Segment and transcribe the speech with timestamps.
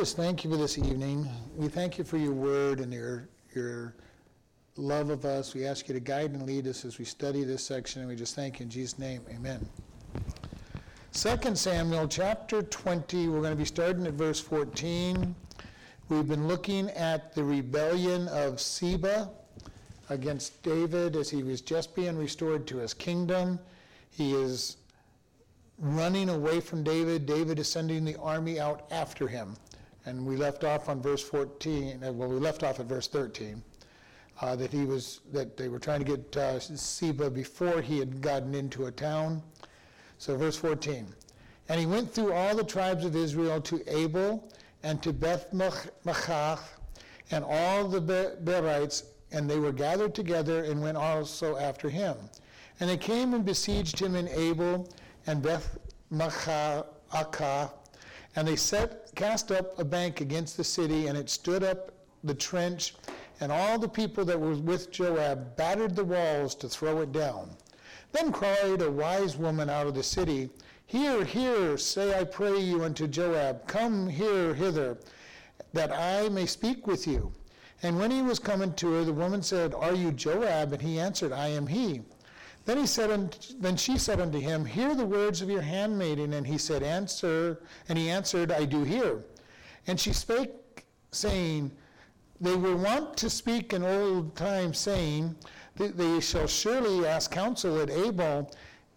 [0.00, 1.28] just thank you for this evening.
[1.54, 3.94] We thank you for your word and your, your
[4.78, 5.52] love of us.
[5.52, 8.16] We ask you to guide and lead us as we study this section, and we
[8.16, 9.20] just thank you in Jesus' name.
[9.28, 9.68] Amen.
[11.12, 15.34] 2 Samuel chapter 20, we're going to be starting at verse 14.
[16.08, 19.28] We've been looking at the rebellion of Seba
[20.08, 23.58] against David as he was just being restored to his kingdom.
[24.08, 24.78] He is
[25.78, 27.26] running away from David.
[27.26, 29.56] David is sending the army out after him.
[30.06, 33.62] And we left off on verse 14, uh, well, we left off at verse 13.
[34.42, 38.22] Uh, that he was that they were trying to get uh, Seba before he had
[38.22, 39.42] gotten into a town.
[40.16, 41.06] So verse 14,
[41.68, 44.50] and he went through all the tribes of Israel to Abel
[44.82, 46.58] and to Beth Maachah
[47.30, 48.00] and all the
[48.42, 52.16] Berites, and they were gathered together and went also after him.
[52.80, 54.90] And they came and besieged him in Abel
[55.26, 55.78] and Beth
[56.12, 56.86] Maachah,
[58.36, 61.92] and they set, cast up a bank against the city, and it stood up
[62.24, 62.94] the trench,
[63.40, 67.56] and all the people that were with Joab battered the walls to throw it down.
[68.12, 70.50] Then cried a wise woman out of the city,
[70.86, 74.98] Hear, hear, say I pray you unto Joab, Come here hither,
[75.72, 77.32] that I may speak with you.
[77.82, 80.72] And when he was coming to her, the woman said, Are you Joab?
[80.72, 82.02] And he answered, I am he.
[82.66, 86.34] Then he said, then she said unto him, Hear the words of your handmaiden.
[86.34, 87.62] And he said, Answer.
[87.88, 89.24] And he answered, I do hear.
[89.86, 91.70] And she spake, saying,
[92.40, 95.34] They were wont to speak in old time, saying,
[95.76, 98.50] They shall surely ask counsel at Abel.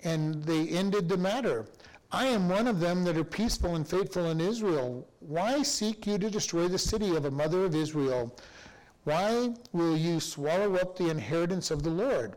[0.03, 1.65] And they ended the matter.
[2.11, 5.07] I am one of them that are peaceful and faithful in Israel.
[5.21, 8.35] Why seek you to destroy the city of a mother of Israel?
[9.05, 12.35] Why will you swallow up the inheritance of the Lord?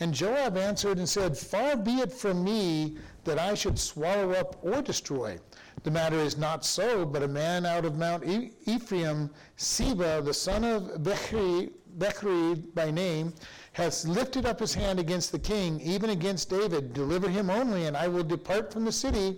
[0.00, 4.56] And Joab answered and said, Far be it from me that I should swallow up
[4.62, 5.38] or destroy.
[5.82, 8.24] The matter is not so, but a man out of Mount
[8.64, 13.34] Ephraim, Seba, the son of Bechri, Bechri by name,
[13.72, 16.94] has lifted up his hand against the king, even against David.
[16.94, 19.36] Deliver him only, and I will depart from the city.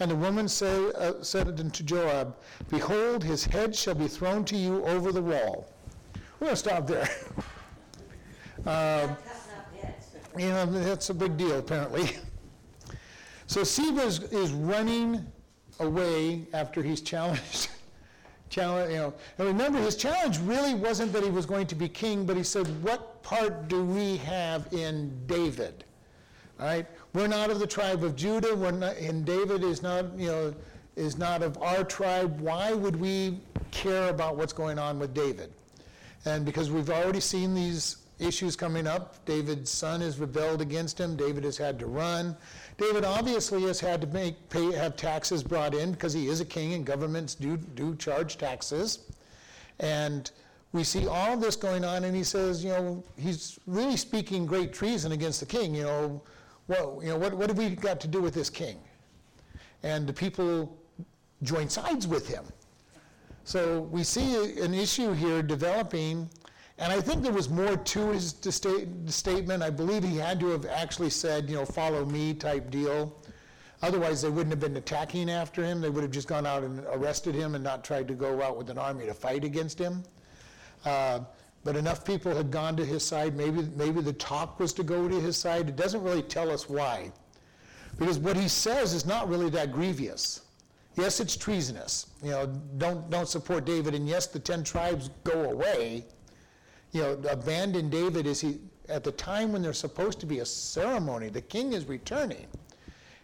[0.00, 2.36] And the woman say, uh, said unto Joab,
[2.68, 5.72] Behold, his head shall be thrown to you over the wall.
[6.40, 7.08] We're going to stop there.
[8.66, 9.14] uh,
[10.38, 12.10] you know, that's a big deal, apparently.
[13.46, 15.26] So Seba is, is running
[15.80, 17.68] away after he's challenged.
[18.48, 21.88] challenge, you know, and remember, his challenge really wasn't that he was going to be
[21.88, 25.84] king, but he said, "What part do we have in David?"
[26.60, 28.54] All right, we're not of the tribe of Judah.
[28.70, 30.54] Not, and David is not, you know,
[30.94, 32.38] is not of our tribe.
[32.40, 35.52] Why would we care about what's going on with David?
[36.24, 39.24] And because we've already seen these issues coming up.
[39.24, 41.16] David's son has rebelled against him.
[41.16, 42.36] David has had to run.
[42.78, 46.44] David obviously has had to make pay, have taxes brought in because he is a
[46.44, 49.00] king and governments do do charge taxes.
[49.78, 50.30] And
[50.72, 54.72] we see all this going on, and he says, you know, he's really speaking great
[54.72, 55.74] treason against the king.
[55.74, 56.22] You know,
[56.68, 58.78] well, you know, what, what have we got to do with this king?
[59.82, 60.78] And the people
[61.42, 62.44] join sides with him.
[63.44, 66.28] So we see an issue here developing
[66.80, 68.34] and I think there was more to his
[69.06, 69.62] statement.
[69.62, 73.14] I believe he had to have actually said, you know, follow me type deal.
[73.82, 75.82] Otherwise, they wouldn't have been attacking after him.
[75.82, 78.56] They would have just gone out and arrested him and not tried to go out
[78.56, 80.02] with an army to fight against him.
[80.86, 81.20] Uh,
[81.64, 83.36] but enough people had gone to his side.
[83.36, 85.68] Maybe, maybe the talk was to go to his side.
[85.68, 87.12] It doesn't really tell us why.
[87.98, 90.42] Because what he says is not really that grievous.
[90.96, 92.06] Yes, it's treasonous.
[92.22, 92.46] You know,
[92.78, 93.94] don't, don't support David.
[93.94, 96.06] And yes, the 10 tribes go away
[96.92, 98.58] you know, abandon David is he
[98.88, 102.46] at the time when there's supposed to be a ceremony, the king is returning,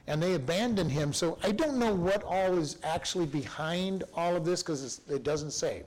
[0.06, 1.12] and they abandon him.
[1.12, 5.50] So I don't know what all is actually behind all of this because it doesn't
[5.50, 5.82] say.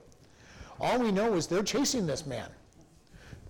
[0.82, 2.50] All we know is they're chasing this man.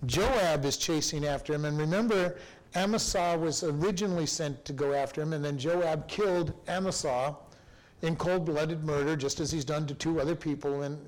[0.06, 2.36] Joab is chasing after him, and remember,
[2.74, 7.36] Amasa was originally sent to go after him, and then Joab killed Amasa
[8.02, 10.98] in cold-blooded murder, just as he's done to two other people in,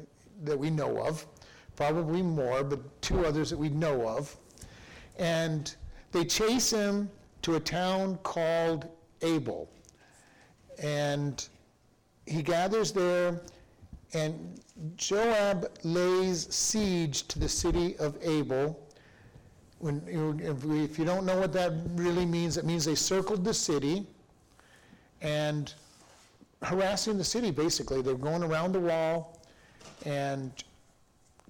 [0.42, 1.24] that we know of
[1.76, 4.36] probably more, but two others that we know of.
[5.18, 5.74] And
[6.12, 7.10] they chase him
[7.42, 8.88] to a town called
[9.22, 9.68] Abel.
[10.82, 11.46] And
[12.26, 13.40] he gathers there,
[14.14, 14.60] and
[14.96, 18.78] Joab lays siege to the city of Abel.
[19.78, 24.06] When, if you don't know what that really means, it means they circled the city
[25.20, 25.74] and
[26.62, 28.02] harassing the city, basically.
[28.02, 29.40] They're going around the wall,
[30.04, 30.52] and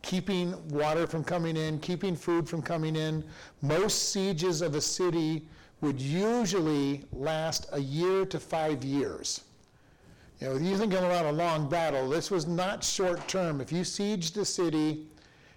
[0.03, 3.25] keeping water from coming in, keeping food from coming in.
[3.63, 5.47] Most sieges of a city
[5.81, 9.43] would usually last a year to five years.
[10.41, 12.09] You know, you think about a long battle.
[12.09, 13.61] This was not short term.
[13.61, 15.07] If you sieged a city,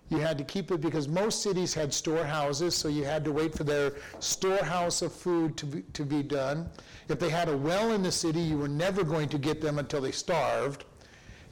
[0.09, 3.55] you had to keep it because most cities had storehouses, so you had to wait
[3.55, 6.69] for their storehouse of food to be, to be done.
[7.09, 9.79] If they had a well in the city, you were never going to get them
[9.79, 10.85] until they starved.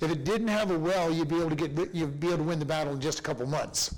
[0.04, 2.44] If it didn't have a well, you'd be able to get you'd be able to
[2.44, 3.96] win the battle in just a couple months.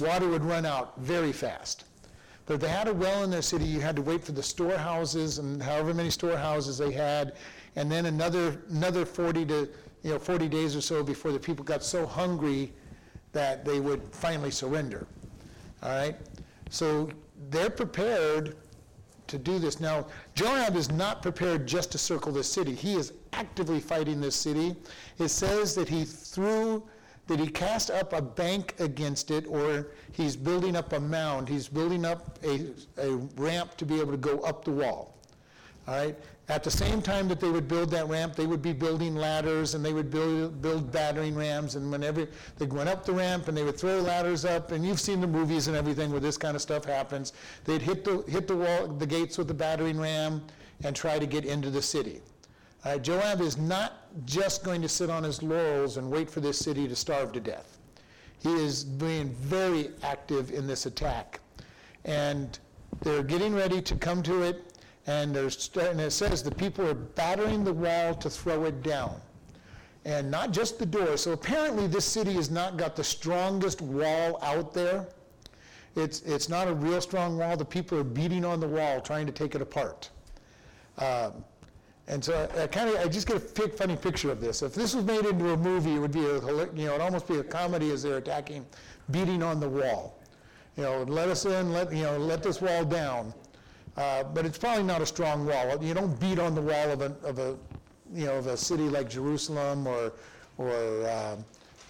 [0.00, 1.84] Water would run out very fast.
[2.46, 4.42] But if they had a well in their city, you had to wait for the
[4.42, 7.34] storehouses and however many storehouses they had,
[7.76, 9.68] and then another another 40 to
[10.02, 12.72] you know 40 days or so before the people got so hungry
[13.32, 15.06] that they would finally surrender.
[15.82, 16.16] All right?
[16.70, 17.10] So
[17.50, 18.56] they're prepared
[19.28, 19.80] to do this.
[19.80, 22.74] Now, Joab is not prepared just to circle the city.
[22.74, 24.76] He is actively fighting this city.
[25.18, 26.82] It says that he threw,
[27.26, 31.48] that he cast up a bank against it, or he's building up a mound.
[31.48, 32.68] He's building up a,
[32.98, 35.14] a ramp to be able to go up the wall.
[35.86, 36.16] All right?
[36.48, 39.74] At the same time that they would build that ramp, they would be building ladders
[39.74, 41.74] and they would build, build battering rams.
[41.74, 45.00] And whenever they went up the ramp and they would throw ladders up, and you've
[45.00, 47.32] seen the movies and everything where this kind of stuff happens,
[47.64, 50.42] they'd hit the, hit the, wall, the gates with the battering ram
[50.82, 52.20] and try to get into the city.
[52.84, 56.58] Uh, Joab is not just going to sit on his laurels and wait for this
[56.58, 57.78] city to starve to death.
[58.38, 61.40] He is being very active in this attack.
[62.04, 62.58] And
[63.00, 64.73] they're getting ready to come to it
[65.06, 69.20] and, and it says the people are battering the wall to throw it down.
[70.06, 71.16] And not just the door.
[71.16, 75.06] So apparently, this city has not got the strongest wall out there.
[75.96, 77.56] It's, it's not a real strong wall.
[77.56, 80.10] The people are beating on the wall trying to take it apart.
[80.98, 81.44] Um,
[82.06, 84.62] and so I, I kind of I just get a funny picture of this.
[84.62, 87.26] If this was made into a movie, it would be a you know it'd almost
[87.26, 88.66] be a comedy as they're attacking,
[89.10, 90.18] beating on the wall.
[90.76, 93.32] You know, let us in, let you know, let this wall down.
[93.96, 95.82] Uh, but it's probably not a strong wall.
[95.82, 97.56] You don't beat on the wall of a, of a
[98.12, 100.12] you know, of a city like Jerusalem or,
[100.58, 100.70] or
[101.06, 101.36] uh,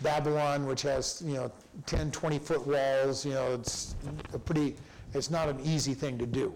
[0.03, 1.53] Babylon, which has, you know,
[1.87, 3.25] 10, 20 foot walls.
[3.25, 3.95] You know, it's
[4.33, 4.77] a pretty,
[5.13, 6.53] it's not an easy thing to do.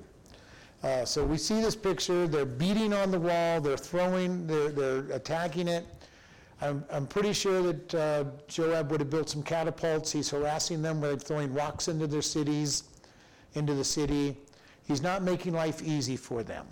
[0.82, 2.26] Uh, so we see this picture.
[2.28, 3.60] They're beating on the wall.
[3.60, 4.46] They're throwing.
[4.46, 5.86] They're, they're attacking it.
[6.60, 10.10] I'm, I'm pretty sure that uh, Joab would have built some catapults.
[10.10, 12.84] He's harassing them by throwing rocks into their cities,
[13.54, 14.36] into the city.
[14.88, 16.66] He's not making life easy for them.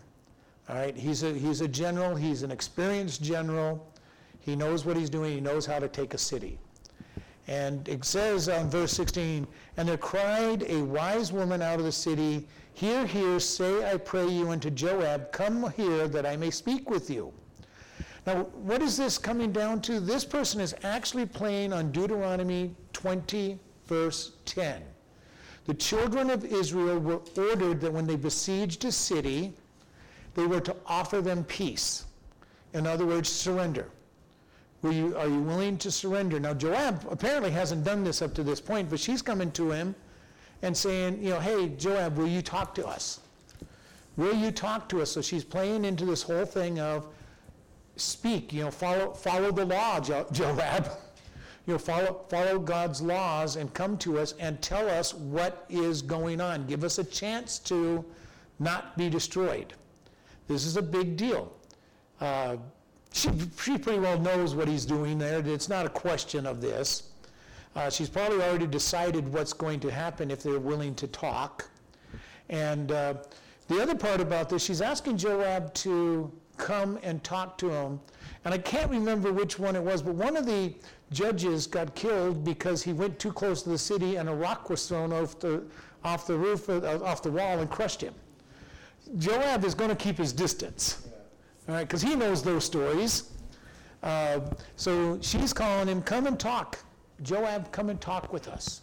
[0.70, 3.86] All right, he's a, he's a general, he's an experienced general.
[4.40, 6.58] He knows what he's doing, he knows how to take a city.
[7.46, 9.46] And it says on verse 16,
[9.76, 14.28] and there cried a wise woman out of the city, Hear, hear, say, I pray
[14.28, 17.32] you unto Joab, Come here that I may speak with you.
[18.26, 20.00] Now, what is this coming down to?
[20.00, 24.82] This person is actually playing on Deuteronomy 20, verse 10.
[25.66, 29.52] The children of Israel were ordered that when they besieged a city,
[30.34, 32.04] they were to offer them peace.
[32.72, 33.88] In other words, surrender.
[34.82, 36.38] You, are you willing to surrender?
[36.38, 39.96] Now, Joab apparently hasn't done this up to this point, but she's coming to him
[40.62, 43.20] and saying, you know, hey, Joab, will you talk to us?
[44.16, 45.10] Will you talk to us?
[45.10, 47.08] So she's playing into this whole thing of
[47.96, 50.90] speak, you know, follow, follow the law, jo- Joab
[51.66, 56.00] you know, follow, follow God's laws and come to us and tell us what is
[56.00, 56.66] going on.
[56.66, 58.04] Give us a chance to
[58.60, 59.74] not be destroyed.
[60.46, 61.52] This is a big deal.
[62.20, 62.56] Uh,
[63.12, 63.30] she,
[63.60, 65.40] she pretty well knows what he's doing there.
[65.44, 67.10] It's not a question of this.
[67.74, 71.68] Uh, she's probably already decided what's going to happen if they're willing to talk.
[72.48, 73.14] And uh,
[73.68, 78.00] the other part about this, she's asking Joab to come and talk to him.
[78.44, 80.72] And I can't remember which one it was, but one of the
[81.12, 84.86] judges got killed because he went too close to the city and a rock was
[84.88, 85.62] thrown off the,
[86.04, 88.14] off the roof, uh, off the wall and crushed him.
[89.18, 91.06] Joab is going to keep his distance,
[91.68, 93.30] all right, because he knows those stories.
[94.02, 94.40] Uh,
[94.76, 96.78] so she's calling him, come and talk.
[97.22, 98.82] Joab, come and talk with us.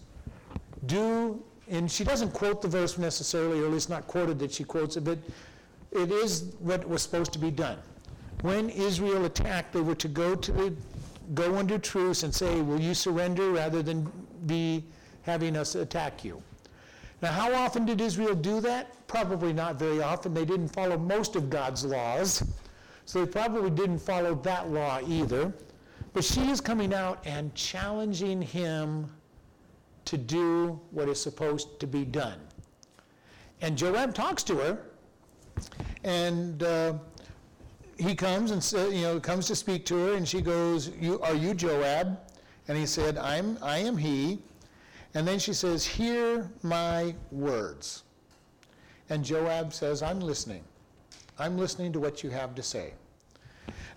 [0.85, 4.63] Do, and she doesn't quote the verse necessarily, or at least not quoted that she
[4.63, 5.17] quotes it, but
[5.91, 7.77] it is what was supposed to be done.
[8.41, 10.73] When Israel attacked, they were to go to the
[11.33, 14.11] go under truce and say, Will you surrender rather than
[14.45, 14.83] be
[15.23, 16.41] having us attack you?
[17.21, 19.07] Now, how often did Israel do that?
[19.07, 20.33] Probably not very often.
[20.33, 22.43] They didn't follow most of God's laws,
[23.05, 25.53] so they probably didn't follow that law either.
[26.11, 29.09] But she is coming out and challenging him
[30.05, 32.39] to do what is supposed to be done.
[33.61, 34.79] And Joab talks to her,
[36.03, 36.95] and uh,
[38.03, 41.35] he comes and you know comes to speak to her, and she goes, "You are
[41.35, 42.19] you Joab?"
[42.67, 44.39] And he said, "I'm I am he."
[45.13, 48.03] And then she says, "Hear my words."
[49.09, 50.63] And Joab says, "I'm listening.
[51.39, 52.93] I'm listening to what you have to say."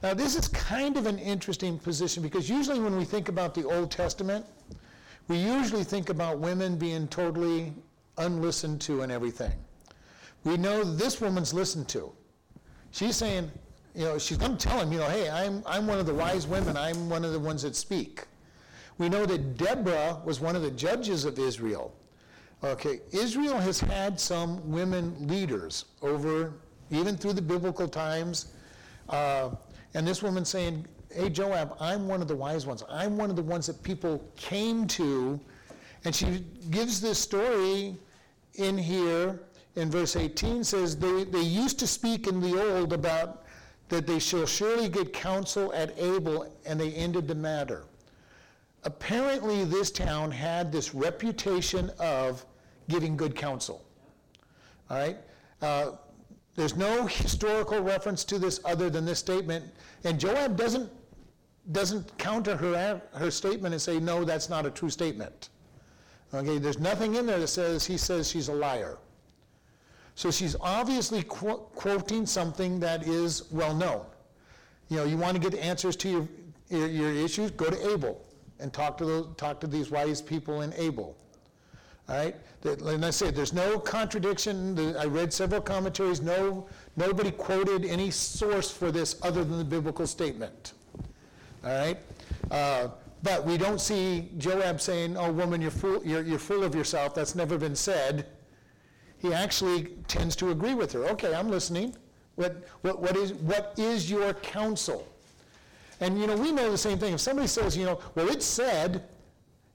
[0.03, 3.65] Now, this is kind of an interesting position because usually when we think about the
[3.65, 4.45] Old Testament,
[5.29, 7.73] we usually think about women being totally
[8.19, 9.53] unlistened to and everything.
[10.45, 12.13] We know this woman's listened to.
[12.93, 13.51] She's saying,
[13.97, 16.47] you know, she's to tell him, you know, hey, I'm, I'm one of the wise
[16.47, 18.25] women, I'm one of the ones that speak.
[18.99, 21.95] We know that Deborah was one of the judges of Israel.
[22.63, 26.53] Okay, Israel has had some women leaders over,
[26.91, 28.53] even through the biblical times.
[29.09, 29.51] Uh,
[29.95, 32.83] and this woman saying, Hey, Joab, I'm one of the wise ones.
[32.91, 35.41] I'm one of the ones that people came to.
[36.05, 37.97] And she gives this story
[38.55, 39.41] in here
[39.77, 43.46] in verse 18 says, they, they used to speak in the old about
[43.89, 47.85] that they shall surely get counsel at Abel, and they ended the matter
[48.87, 52.47] apparently this town had this reputation of
[52.89, 53.85] giving good counsel.
[54.89, 55.19] All right?
[55.61, 55.93] Uh,
[56.55, 59.65] there's no historical reference to this other than this statement,
[60.05, 60.91] and Joab doesn't
[61.73, 65.49] doesn't counter her her statement and say no, that's not a true statement.
[66.33, 68.99] Okay, there's nothing in there that says he says she's a liar.
[70.17, 74.01] So she's obviously qu- quoting something that is well known.
[74.89, 76.29] You know, you want to get answers to your,
[76.71, 78.25] your, your issues, go to Abel
[78.59, 81.15] and talk to, those, talk to these wise people in Abel.
[82.09, 82.35] All right?
[82.65, 84.97] And I said, there's no contradiction.
[84.97, 86.23] I read several commentaries.
[86.23, 90.73] No, nobody quoted any source for this other than the biblical statement.
[91.63, 91.99] All right?
[92.51, 92.89] Uh,
[93.23, 97.15] but we don't see Joab saying, oh, woman, you're full, you're, you're full of yourself.
[97.15, 98.27] That's never been said.
[99.27, 101.05] He actually tends to agree with her.
[101.07, 101.97] Okay, I'm listening.
[102.37, 105.07] What, what, what, is, what is your counsel?
[106.01, 107.15] And you know, we know the same thing.
[107.15, 109.03] If somebody says, you know, well, it said,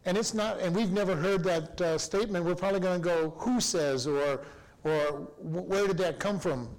[0.05, 3.33] and it's not, and we've never heard that uh, statement, we're probably going to go,
[3.37, 4.41] who says, or,
[4.85, 4.99] or
[5.41, 6.69] where did that come from?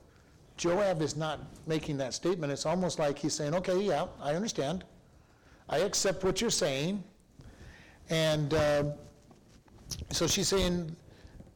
[0.56, 2.52] Joab is not making that statement.
[2.52, 4.84] It's almost like he's saying, okay, yeah, I understand.
[5.68, 7.04] I accept what you're saying.
[8.08, 8.84] And uh,
[10.10, 10.96] so she's saying,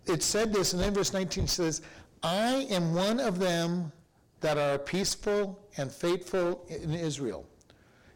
[0.09, 1.83] it said this, and then verse 19 says,
[2.23, 3.93] I am one of them
[4.41, 7.47] that are peaceful and faithful in Israel.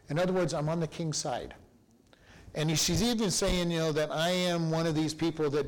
[0.09, 1.53] In other words, I'm on the king's side.
[2.53, 5.65] And she's even saying, you know, that I am one of these people that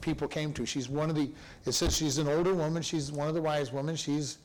[0.00, 0.64] people came to.
[0.64, 1.30] She's one of the,
[1.66, 2.82] it says she's an older woman.
[2.82, 3.96] She's one of the wise women.
[3.96, 4.38] She's,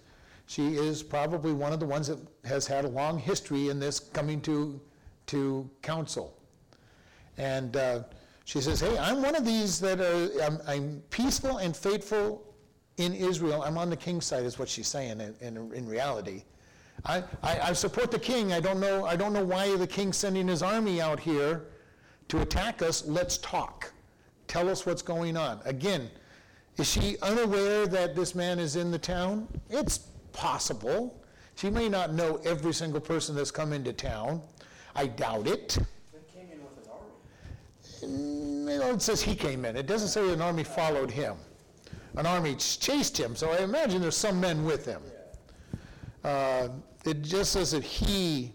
[0.48, 4.00] she is probably one of the ones that has had a long history in this
[4.00, 4.80] coming to,
[5.28, 6.38] to counsel.
[7.38, 8.04] And uh,
[8.50, 12.44] she says, hey, I'm one of these that are, I'm, I'm, peaceful and faithful
[12.98, 13.62] in Israel.
[13.62, 16.42] I'm on the king's side is what she's saying in, in, in reality.
[17.06, 18.52] I, I, I, support the king.
[18.52, 19.06] I don't know.
[19.06, 21.68] I don't know why the king's sending his army out here
[22.30, 23.06] to attack us.
[23.06, 23.94] Let's talk.
[24.48, 25.62] Tell us what's going on.
[25.66, 26.10] Again,
[26.78, 29.48] is she unaware that this man is in the town?
[29.70, 30.00] It's
[30.34, 31.24] possible.
[31.54, 34.42] She may not know every single person that's come into town.
[34.96, 35.78] I doubt it.
[36.34, 37.12] came in with an army.
[37.86, 39.76] Mm, it says he came in.
[39.76, 41.36] It doesn't say an army followed him.
[42.16, 43.36] An army chased him.
[43.36, 45.02] So I imagine there's some men with him.
[46.24, 46.70] Uh,
[47.06, 48.54] it just says that he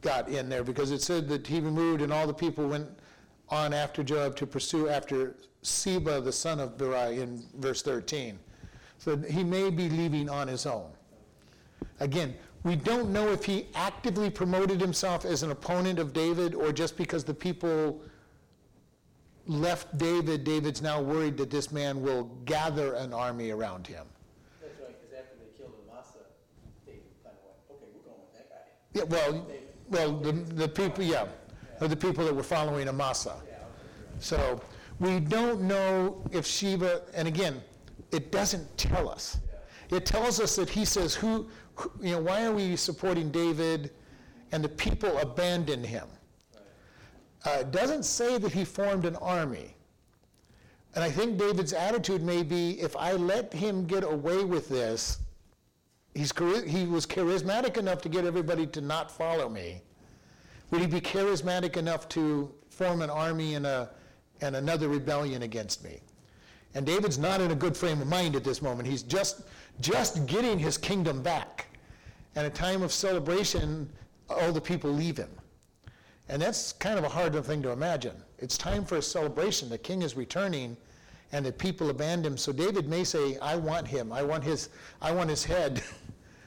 [0.00, 2.88] got in there because it said that he removed and all the people went
[3.48, 8.38] on after Joab to pursue after Seba, the son of Berai, in verse 13.
[8.98, 10.90] So he may be leaving on his own.
[12.00, 16.72] Again, we don't know if he actively promoted himself as an opponent of David or
[16.72, 18.00] just because the people
[19.46, 24.06] left David, David's now worried that this man will gather an army around him.
[24.62, 26.18] That's right, because after they killed Amasa,
[26.86, 28.64] David kind of went, okay, we're going with that guy.
[28.94, 29.46] Yeah, well,
[29.90, 31.26] well, the, the people, yeah,
[31.80, 33.36] the people that were following Amasa.
[33.46, 33.56] Yeah.
[34.20, 34.58] So
[35.00, 37.62] we don't know if Sheba, and again,
[38.10, 39.38] it doesn't tell us.
[39.90, 41.46] It tells us that he says, who
[42.00, 43.90] you know, why are we supporting David?
[44.52, 46.06] And the people abandon him.
[47.44, 49.74] Uh, it doesn't say that he formed an army.
[50.94, 55.18] And I think David's attitude may be if I let him get away with this,
[56.14, 56.32] he's,
[56.66, 59.82] he was charismatic enough to get everybody to not follow me.
[60.70, 63.90] Would he be charismatic enough to form an army and, a,
[64.40, 66.00] and another rebellion against me?
[66.74, 68.88] And David's not in a good frame of mind at this moment.
[68.88, 69.42] He's just,
[69.80, 71.66] just getting his kingdom back.
[72.36, 73.88] And a time of celebration,
[74.28, 75.30] all the people leave him.
[76.28, 78.16] And that's kind of a hard thing to imagine.
[78.38, 79.68] It's time for a celebration.
[79.68, 80.76] The king is returning,
[81.32, 82.38] and the people abandon him.
[82.38, 84.12] So David may say, I want him.
[84.12, 85.82] I want his, I want his head.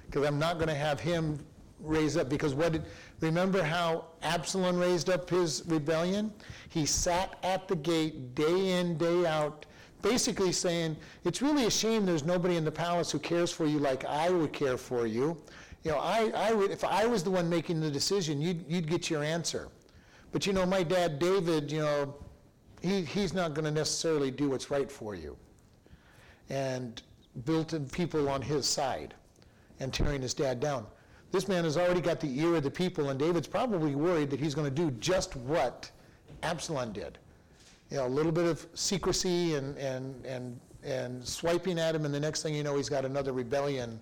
[0.07, 1.39] because I'm not going to have him
[1.79, 2.29] raise up.
[2.29, 2.83] Because what did,
[3.19, 6.33] remember how Absalom raised up his rebellion?
[6.69, 9.65] He sat at the gate day in, day out,
[10.01, 13.79] basically saying, It's really a shame there's nobody in the palace who cares for you
[13.79, 15.37] like I would care for you.
[15.83, 18.87] You know, I, I would, if I was the one making the decision, you'd, you'd
[18.87, 19.69] get your answer.
[20.31, 22.15] But you know, my dad, David, you know,
[22.81, 25.37] he, he's not going to necessarily do what's right for you.
[26.49, 27.01] And
[27.45, 29.13] built in people on his side
[29.79, 30.85] and tearing his dad down.
[31.31, 34.39] This man has already got the ear of the people, and David's probably worried that
[34.39, 35.91] he's going to do just what
[36.41, 37.17] Absalom did.
[37.89, 42.13] You know, a little bit of secrecy and, and, and, and swiping at him, and
[42.13, 43.99] the next thing you know, he's got another rebellion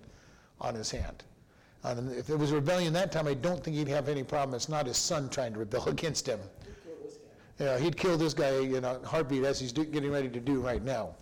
[0.60, 1.24] on his hand.
[1.84, 4.56] And if it was a rebellion that time, I don't think he'd have any problem.
[4.56, 6.40] It's not his son trying to rebel against him.
[7.58, 10.60] Yeah, he'd kill this guy in a heartbeat as he's do, getting ready to do
[10.60, 11.14] right now.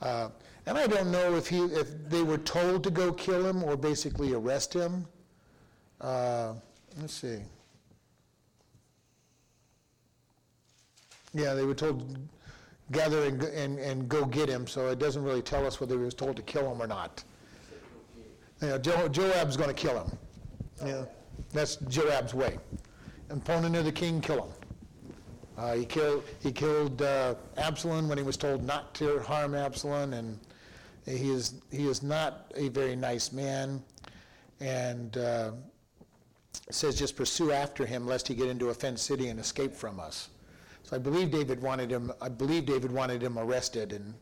[0.00, 0.30] Uh,
[0.66, 3.76] and I don't know if he, if they were told to go kill him or
[3.76, 5.06] basically arrest him.
[6.00, 6.54] Uh,
[7.00, 7.40] let's see.
[11.34, 12.18] Yeah, they were told
[12.90, 16.04] gather and, and, and go get him, so it doesn't really tell us whether he
[16.04, 17.24] was told to kill him or not.
[18.60, 20.18] Know, Jo- Joab's going to kill him.
[20.84, 21.04] Yeah,
[21.52, 22.58] that's Joab's way.
[23.30, 24.52] Opponent of the king, kill him.
[25.56, 30.12] Uh, he killed he killed uh, Absalom when he was told not to harm Absalom,
[30.12, 30.38] and
[31.06, 33.82] he is he is not a very nice man,
[34.60, 35.52] and uh,
[36.70, 40.00] says just pursue after him lest he get into a fenced city and escape from
[40.00, 40.28] us.
[40.84, 42.12] So I believe David wanted him.
[42.20, 44.14] I believe David wanted him arrested and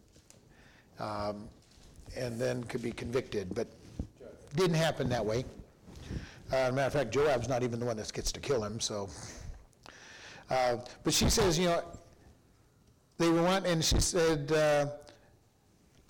[0.99, 1.49] um,
[2.17, 3.67] and then could be convicted, but
[4.55, 5.45] didn't happen that way.
[6.53, 9.09] Uh, matter of fact, Joab's not even the one that gets to kill him, so.
[10.51, 11.85] Uh, But she says, you know,
[13.19, 14.87] they want, and she said, uh,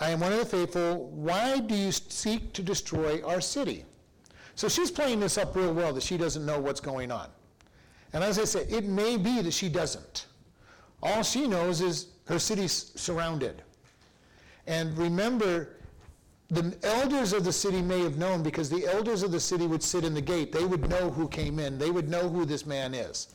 [0.00, 3.84] I am one of the faithful, why do you seek to destroy our city?
[4.54, 7.28] So she's playing this up real well, that she doesn't know what's going on.
[8.14, 10.26] And as I said, it may be that she doesn't.
[11.02, 13.62] All she knows is her city's surrounded.
[14.66, 15.76] And remember,
[16.48, 19.82] the elders of the city may have known because the elders of the city would
[19.82, 20.52] sit in the gate.
[20.52, 21.78] They would know who came in.
[21.78, 23.28] They would know who this man is.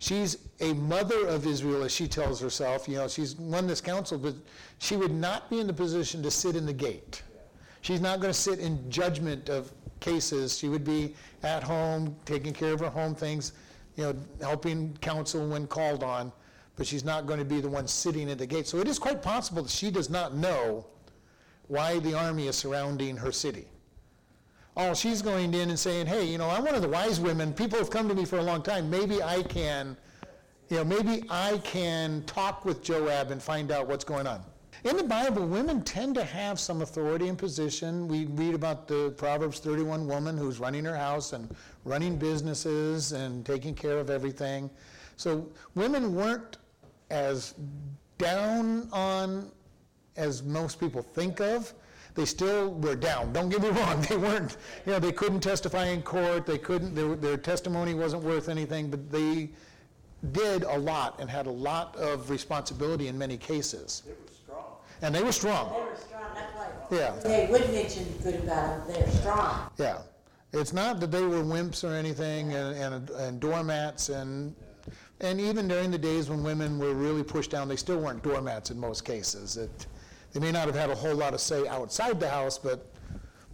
[0.00, 2.88] She's a mother of Israel, as she tells herself.
[2.88, 4.34] You know, she's won this council, but
[4.78, 7.22] she would not be in the position to sit in the gate.
[7.80, 10.56] She's not going to sit in judgment of cases.
[10.58, 13.52] She would be at home, taking care of her home things,
[13.96, 16.32] you know, helping counsel when called on,
[16.78, 18.68] but she's not going to be the one sitting at the gate.
[18.68, 20.86] So it is quite possible that she does not know
[21.66, 23.66] why the army is surrounding her city.
[24.76, 27.52] Oh, she's going in and saying, hey, you know, I'm one of the wise women.
[27.52, 28.88] People have come to me for a long time.
[28.88, 29.96] Maybe I can,
[30.68, 34.40] you know, maybe I can talk with Joab and find out what's going on.
[34.84, 38.06] In the Bible, women tend to have some authority and position.
[38.06, 41.52] We read about the Proverbs 31 woman who's running her house and
[41.84, 44.70] running businesses and taking care of everything.
[45.16, 46.58] So women weren't
[47.10, 47.54] as
[48.18, 49.50] down on
[50.16, 51.72] as most people think of.
[52.14, 53.32] They still were down.
[53.32, 54.02] Don't get me wrong.
[54.02, 56.46] They weren't, you know, they couldn't testify in court.
[56.46, 59.50] They couldn't, their, their testimony wasn't worth anything, but they
[60.32, 64.02] did a lot and had a lot of responsibility in many cases.
[64.08, 64.64] It was strong.
[65.00, 65.72] And they were strong.
[65.72, 66.66] They were strong, that's why.
[66.90, 67.12] Yeah.
[67.22, 69.70] They would mention good about them, they're strong.
[69.78, 69.98] Yeah.
[70.52, 74.56] It's not that they were wimps or anything and, and, and doormats and,
[75.20, 78.70] and even during the days when women were really pushed down, they still weren't doormats
[78.70, 79.56] in most cases.
[79.56, 79.86] It,
[80.32, 82.86] they may not have had a whole lot of say outside the house, but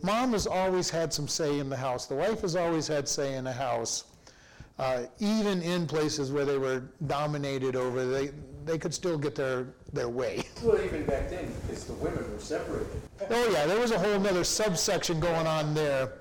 [0.03, 2.07] mom has always had some say in the house.
[2.07, 4.05] The wife has always had say in the house.
[4.79, 8.31] Uh, even in places where they were dominated over, they,
[8.65, 10.43] they could still get their, their way.
[10.65, 12.89] Well, even back then, because the women were separated.
[13.31, 16.13] Oh, yeah, there was a whole nother subsection going on there.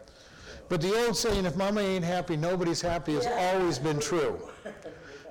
[0.70, 4.38] But the old saying, if mama ain't happy, nobody's happy, has always been true.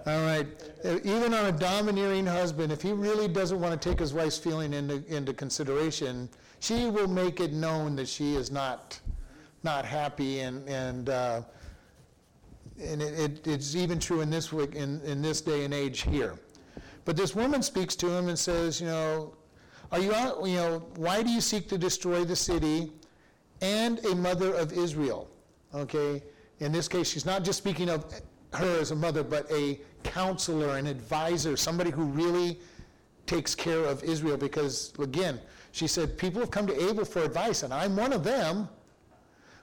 [0.04, 0.46] All right,
[0.84, 4.36] Uh, even on a domineering husband, if he really doesn't want to take his wife's
[4.36, 8.98] feeling into, into consideration, she will make it known that she is not,
[9.62, 11.42] not happy and, and, uh,
[12.82, 16.00] and it, it, it's even true in this, week- in, in this day and age
[16.02, 16.34] here.
[17.04, 19.34] But this woman speaks to him and says, you know,
[19.92, 20.12] are you
[20.46, 22.90] you know, why do you seek to destroy the city
[23.60, 25.28] and a mother of Israel?
[25.72, 26.24] Okay?
[26.58, 28.04] In this case, she's not just speaking of
[28.54, 32.60] her as a mother, but a counselor, an advisor, somebody who really
[33.26, 34.36] takes care of Israel.
[34.36, 35.40] Because, again,
[35.72, 38.68] she said, people have come to Abel for advice, and I'm one of them.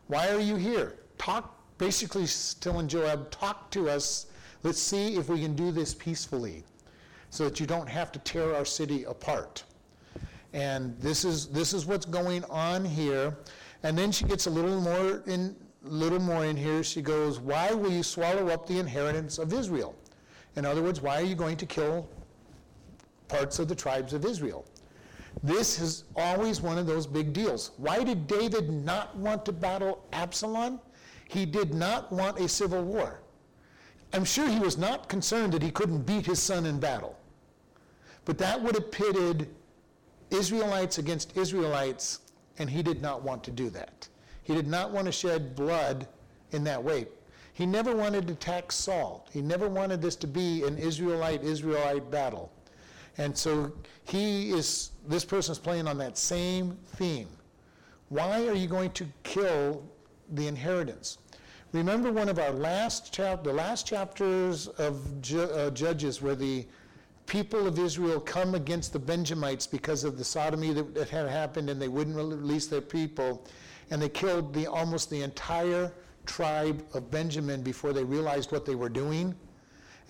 [0.08, 0.96] Why are you here?
[1.18, 2.26] Talk, basically
[2.60, 4.28] telling Joab, talk to us.
[4.64, 6.64] Let's see if we can do this peacefully
[7.30, 9.64] so that you don't have to tear our city apart.
[10.54, 13.38] And this is, this is what's going on here.
[13.84, 16.84] And then she gets a little more in, little more in here.
[16.84, 19.96] She goes, why will you swallow up the inheritance of Israel?
[20.60, 22.06] In other words, why are you going to kill
[23.30, 24.66] parts of the tribes of Israel?
[25.42, 27.72] This is always one of those big deals.
[27.78, 30.82] Why did David not want to battle Absalom?
[31.30, 33.22] He did not want a civil war.
[34.12, 37.18] I'm sure he was not concerned that he couldn't beat his son in battle.
[38.26, 39.48] But that would have pitted
[40.30, 42.20] Israelites against Israelites,
[42.58, 44.10] and he did not want to do that.
[44.44, 46.06] He did not want to shed blood
[46.52, 47.08] in that way.
[47.60, 49.28] He never wanted to tax Saul.
[49.34, 52.54] He never wanted this to be an Israelite Israelite battle.
[53.18, 53.74] And so
[54.06, 57.28] he is, this person is playing on that same theme.
[58.08, 59.84] Why are you going to kill
[60.32, 61.18] the inheritance?
[61.74, 66.66] Remember one of our last chap, the last chapters of Ju- uh, Judges where the
[67.26, 71.70] people of Israel come against the Benjamites because of the sodomy that, that had happened
[71.70, 73.46] and they wouldn't release their people.
[73.92, 75.92] And they killed the, almost the entire
[76.30, 79.36] tribe of Benjamin before they realized what they were doing.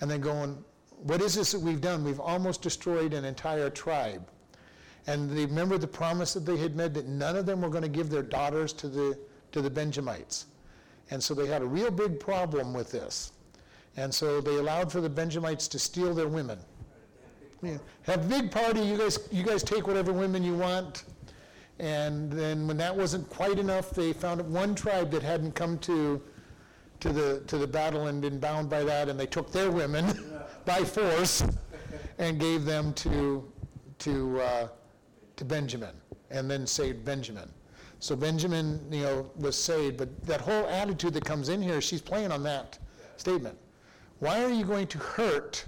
[0.00, 0.62] And then going,
[1.02, 2.04] what is this that we've done?
[2.04, 4.28] We've almost destroyed an entire tribe.
[5.06, 7.82] And they remember the promise that they had made that none of them were going
[7.82, 9.18] to give their daughters to the,
[9.52, 10.46] to the Benjamites.
[11.10, 13.32] And so they had a real big problem with this.
[13.96, 16.58] And so they allowed for the Benjamites to steal their women.
[17.62, 17.78] Yeah.
[18.02, 21.04] Have a big party, you guys, you guys take whatever women you want.
[21.80, 26.20] And then when that wasn't quite enough, they found one tribe that hadn't come to,
[27.00, 30.30] to the, to the battle and been bound by that, and they took their women
[30.66, 31.42] by force
[32.18, 33.50] and gave them to,
[34.00, 34.68] to, uh,
[35.36, 35.94] to Benjamin,
[36.30, 37.50] and then saved Benjamin.
[37.98, 42.02] So Benjamin, you know, was saved, but that whole attitude that comes in here, she's
[42.02, 42.78] playing on that
[43.16, 43.56] statement.
[44.18, 45.64] Why are you going to hurt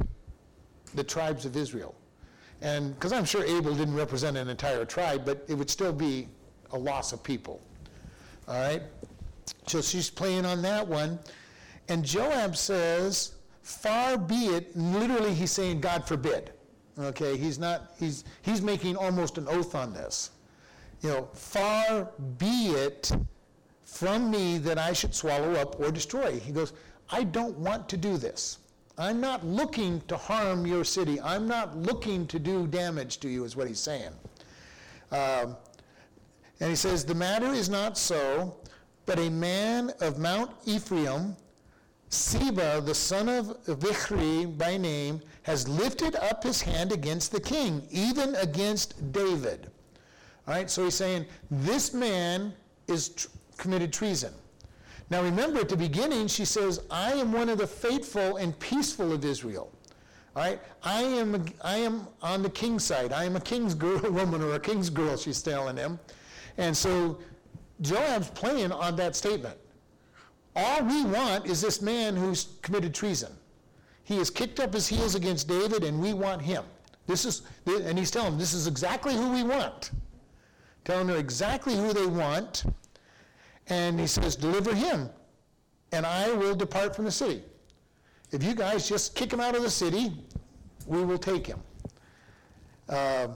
[0.95, 1.95] the tribes of Israel?
[2.63, 6.29] And, because I'm sure Abel didn't represent an entire tribe, but it would still be
[6.71, 7.61] a loss of people.
[8.49, 8.83] All right?
[9.67, 11.19] So she's playing on that one.
[11.89, 16.53] And Joab says, far be it, literally he's saying, God forbid.
[16.99, 20.31] Okay, he's not, he's, he's making almost an oath on this.
[21.01, 23.13] You know, far be it
[23.85, 26.39] from me that I should swallow up or destroy.
[26.39, 26.75] He goes,
[27.11, 28.59] I don't want to do this.
[28.99, 31.21] I'm not looking to harm your city.
[31.21, 34.13] I'm not looking to do damage to you, is what he's saying.
[35.11, 35.57] Um,
[36.61, 38.57] and he says, The matter is not so,
[39.07, 41.37] but a man of Mount Ephraim,
[42.11, 47.87] Seba, the son of Bichri by name, has lifted up his hand against the king,
[47.91, 49.71] even against David.
[50.47, 52.53] All right, so he's saying, This man
[52.89, 54.35] is tr- committed treason.
[55.13, 59.13] Now remember, at the beginning, she says, I am one of the faithful and peaceful
[59.13, 59.71] of Israel.
[60.35, 63.13] All right, I am, I am on the king's side.
[63.13, 66.01] I am a king's girl, woman or a king's girl, she's telling him.
[66.57, 67.19] And so
[67.83, 69.59] Joab's playing on that statement.
[70.57, 73.33] All we want is this man who's committed treason.
[74.05, 76.65] He has kicked up his heels against David, and we want him.
[77.07, 79.91] This is, and he's telling them, this is exactly who we want.
[80.87, 82.65] Telling her exactly who they want.
[83.69, 85.09] And he says, Deliver him,
[85.93, 87.43] and I will depart from the city.
[88.31, 90.13] If you guys just kick him out of the city,
[90.87, 91.61] we will take him.
[92.89, 93.29] Uh,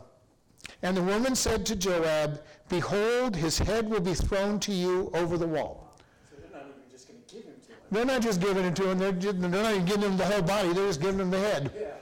[0.82, 5.38] and the woman said to Joab, Behold, his head will be thrown to you over
[5.38, 5.96] the wall.
[6.28, 7.78] So they're not even just gonna give him to him.
[7.90, 10.24] They're not just giving it to him, they're, just, they're not even giving him the
[10.24, 11.70] whole body, they're just giving him the head.
[11.78, 11.92] Yeah.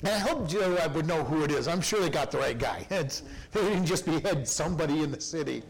[0.00, 1.66] And I hope Joab would know who it is.
[1.66, 2.86] I'm sure they got the right guy.
[2.90, 3.22] It's,
[3.52, 5.62] they didn't just behead somebody in the city.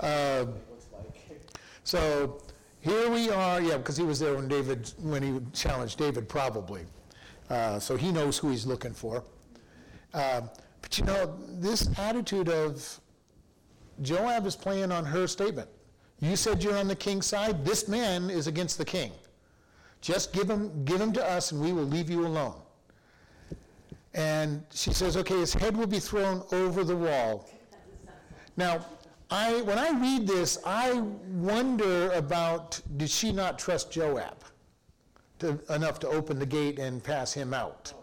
[0.00, 0.46] Uh,
[1.86, 2.42] So
[2.80, 6.84] here we are, yeah, because he was there when David, when he challenged David, probably.
[7.48, 9.22] Uh, so he knows who he's looking for.
[10.12, 10.40] Uh,
[10.82, 13.00] but you know, this attitude of
[14.02, 15.68] Joab is playing on her statement.
[16.18, 17.64] You said you're on the king's side.
[17.64, 19.12] This man is against the king.
[20.00, 22.60] Just give him, give him to us, and we will leave you alone.
[24.12, 27.48] And she says, okay, his head will be thrown over the wall.
[28.56, 28.84] Now,
[29.30, 30.92] I, when I read this, I
[31.28, 34.36] wonder about did she not trust Joab
[35.40, 37.92] to, enough to open the gate and pass him out?
[37.94, 37.98] Oh,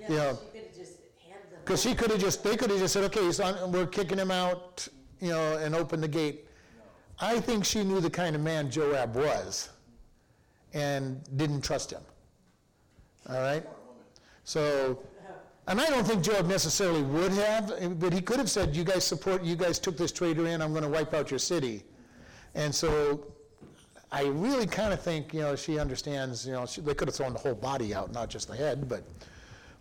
[0.00, 0.32] yeah, Yeah.
[0.32, 0.92] she could have just
[1.28, 1.60] handed them.
[1.64, 4.30] Because she could have just, they could have just said, okay, on, we're kicking him
[4.30, 4.86] out,
[5.20, 6.46] you know, and open the gate.
[7.18, 9.70] I think she knew the kind of man Joab was
[10.74, 12.02] and didn't trust him.
[13.28, 13.64] All right?
[14.44, 14.98] So,
[15.68, 18.84] and I don't think Joab necessarily would have, eh, but he could have said, you
[18.84, 21.84] guys support, you guys took this traitor in, I'm going to wipe out your city.
[22.54, 23.32] And so
[24.10, 27.14] I really kind of think, you know, she understands, you know, she, they could have
[27.14, 29.04] thrown the whole body out, not just the head, but,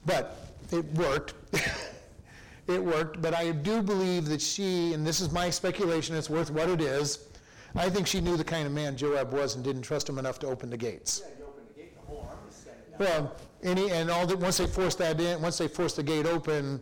[0.06, 1.34] but it worked.
[2.68, 6.52] it worked, but I do believe that she, and this is my speculation, it's worth
[6.52, 7.28] what it is,
[7.76, 10.40] I think she knew the kind of man Joab was and didn't trust him enough
[10.40, 11.24] to open the gates.
[11.24, 12.30] Yeah, the gate, the whole
[12.66, 13.00] down.
[13.00, 16.26] Well, any, and all that, once they force that in, once they force the gate
[16.26, 16.82] open,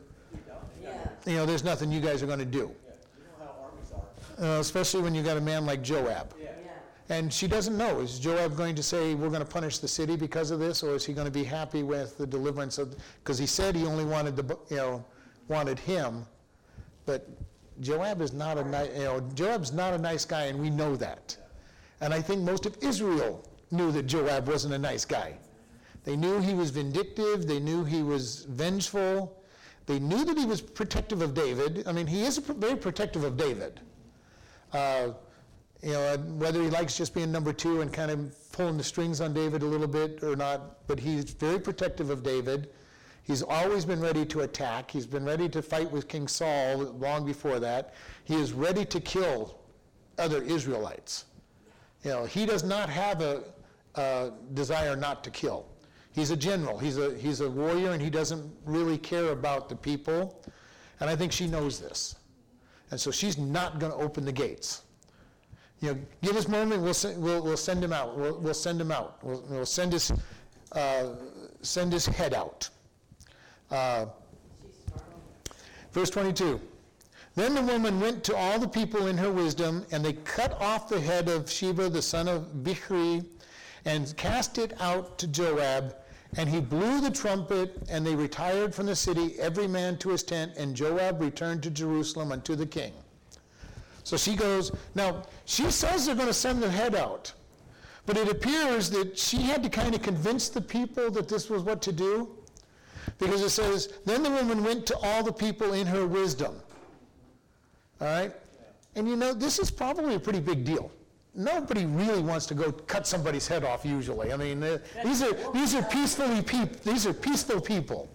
[0.82, 0.92] You're.
[0.92, 1.08] Yeah.
[1.26, 3.54] you know, there's nothing you guys are going to do, Yeah, you know
[4.38, 4.58] how are.
[4.58, 6.34] uh, especially when you got a man like Joab.
[6.40, 6.46] Yeah.
[6.64, 7.16] Yeah.
[7.18, 8.00] And she doesn't know.
[8.00, 10.96] Is Joab going to say, we're going to punish the city because of this, or
[10.96, 14.06] is he going to be happy with the deliverance of, because he said he only
[14.06, 15.06] wanted the, you know,
[15.48, 16.26] wanted him,
[17.06, 17.28] but
[17.82, 20.96] Joab is not a nice, you know, Joab's not a nice guy, and we know
[20.98, 21.36] that.
[22.02, 25.38] And I think most of Israel knew that Joab wasn't a nice guy.
[26.10, 29.44] They knew he was vindictive, they knew he was vengeful,
[29.86, 31.84] they knew that he was protective of David.
[31.86, 33.80] I mean, he is very protective of David.
[34.74, 35.10] Uh,
[35.84, 39.22] you know, whether he likes just being number two and kind of pulling the strings
[39.22, 42.72] on David a little bit or not, but he's very protective of David.
[43.22, 44.90] He's always been ready to attack.
[44.90, 47.94] He's been ready to fight with King Saul long before that.
[48.24, 49.60] He is ready to kill
[50.18, 51.26] other Israelites.
[52.04, 53.44] You know, he does not have a,
[53.94, 55.68] a desire not to kill.
[56.12, 56.78] He's a general.
[56.78, 60.42] He's a he's a warrior, and he doesn't really care about the people.
[61.00, 62.16] And I think she knows this,
[62.92, 64.84] and so she's not going to open the gates.
[65.82, 66.82] You know, give us a moment.
[66.82, 68.18] We'll send, we'll, we'll send him out.
[68.18, 69.24] We'll, we'll send him out.
[69.24, 70.12] We'll, we'll send his
[70.74, 71.06] uh,
[71.62, 72.70] send his head out.
[73.72, 74.08] Uh,
[75.92, 76.62] Verse 22.
[77.36, 80.90] Then the woman went to all the people in her wisdom, and they cut off
[80.90, 83.26] the head of Sheba the son of Bichri,
[83.86, 85.96] and cast it out to Joab.
[86.38, 90.22] And he blew the trumpet, and they retired from the city, every man to his
[90.22, 92.94] tent, and Joab returned to Jerusalem unto the king.
[94.04, 97.34] So she goes, now, she says they're going to send the head out.
[98.06, 101.64] But it appears that she had to kind of convince the people that this was
[101.64, 102.30] what to do.
[103.18, 106.56] Because it says, then the woman went to all the people in her wisdom.
[108.02, 108.34] All right?
[108.96, 110.92] And you know, this is probably a pretty big deal.
[111.36, 114.34] Nobody really wants to go cut somebody's head off usually.
[114.34, 118.10] I mean, uh, these are these are peacefully peop- these are peaceful people.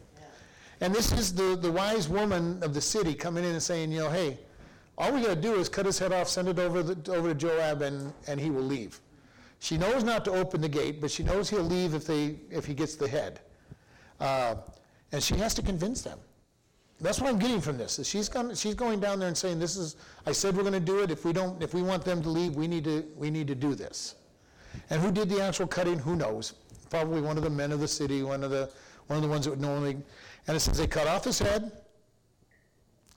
[0.80, 4.00] And this is the, the wise woman of the city coming in and saying, you
[4.00, 4.38] know, hey,
[4.98, 7.28] all we got to do is cut his head off, send it over, the, over
[7.28, 9.00] to Joab, and, and he will leave.
[9.60, 12.66] She knows not to open the gate, but she knows he'll leave if, they, if
[12.66, 13.40] he gets the head.
[14.20, 14.56] Uh,
[15.12, 16.18] and she has to convince them.
[17.00, 17.98] That's what I'm getting from this.
[17.98, 19.96] Is she's, gone, she's going down there and saying, "This is.
[20.26, 21.10] I said we're going to do it.
[21.10, 23.04] If we don't, if we want them to leave, we need to.
[23.16, 24.14] We need to do this."
[24.90, 25.98] And who did the actual cutting?
[25.98, 26.54] Who knows?
[26.90, 28.70] Probably one of the men of the city, one of the
[29.08, 29.96] one of the ones that would normally.
[30.46, 31.72] And it says they cut off his head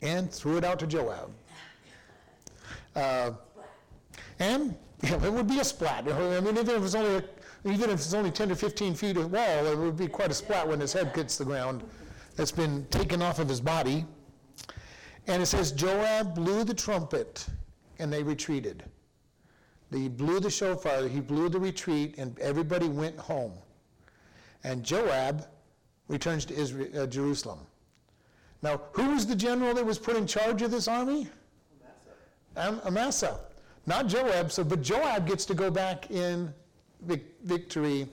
[0.02, 1.32] and threw it out to Joab.
[2.96, 3.32] Uh,
[4.40, 6.08] and know, it would be a splat.
[6.08, 7.24] I mean, if it's only
[7.66, 10.34] even if it's only 10 to 15 feet of wall, it would be quite a
[10.34, 11.84] splat when his head hits the ground.
[12.38, 14.06] That's been taken off of his body.
[15.26, 17.46] And it says Joab blew the trumpet,
[18.00, 18.84] and they retreated.
[19.92, 23.54] He blew the shofar, he blew the retreat, and everybody went home.
[24.64, 25.48] And Joab
[26.08, 27.60] returns to Israel, uh, Jerusalem.
[28.62, 31.28] Now, who was the general that was put in charge of this army?
[32.56, 33.40] Am- Amasa.
[33.88, 36.54] Not Joab, so, but Joab gets to go back in
[37.02, 38.08] vic- victory.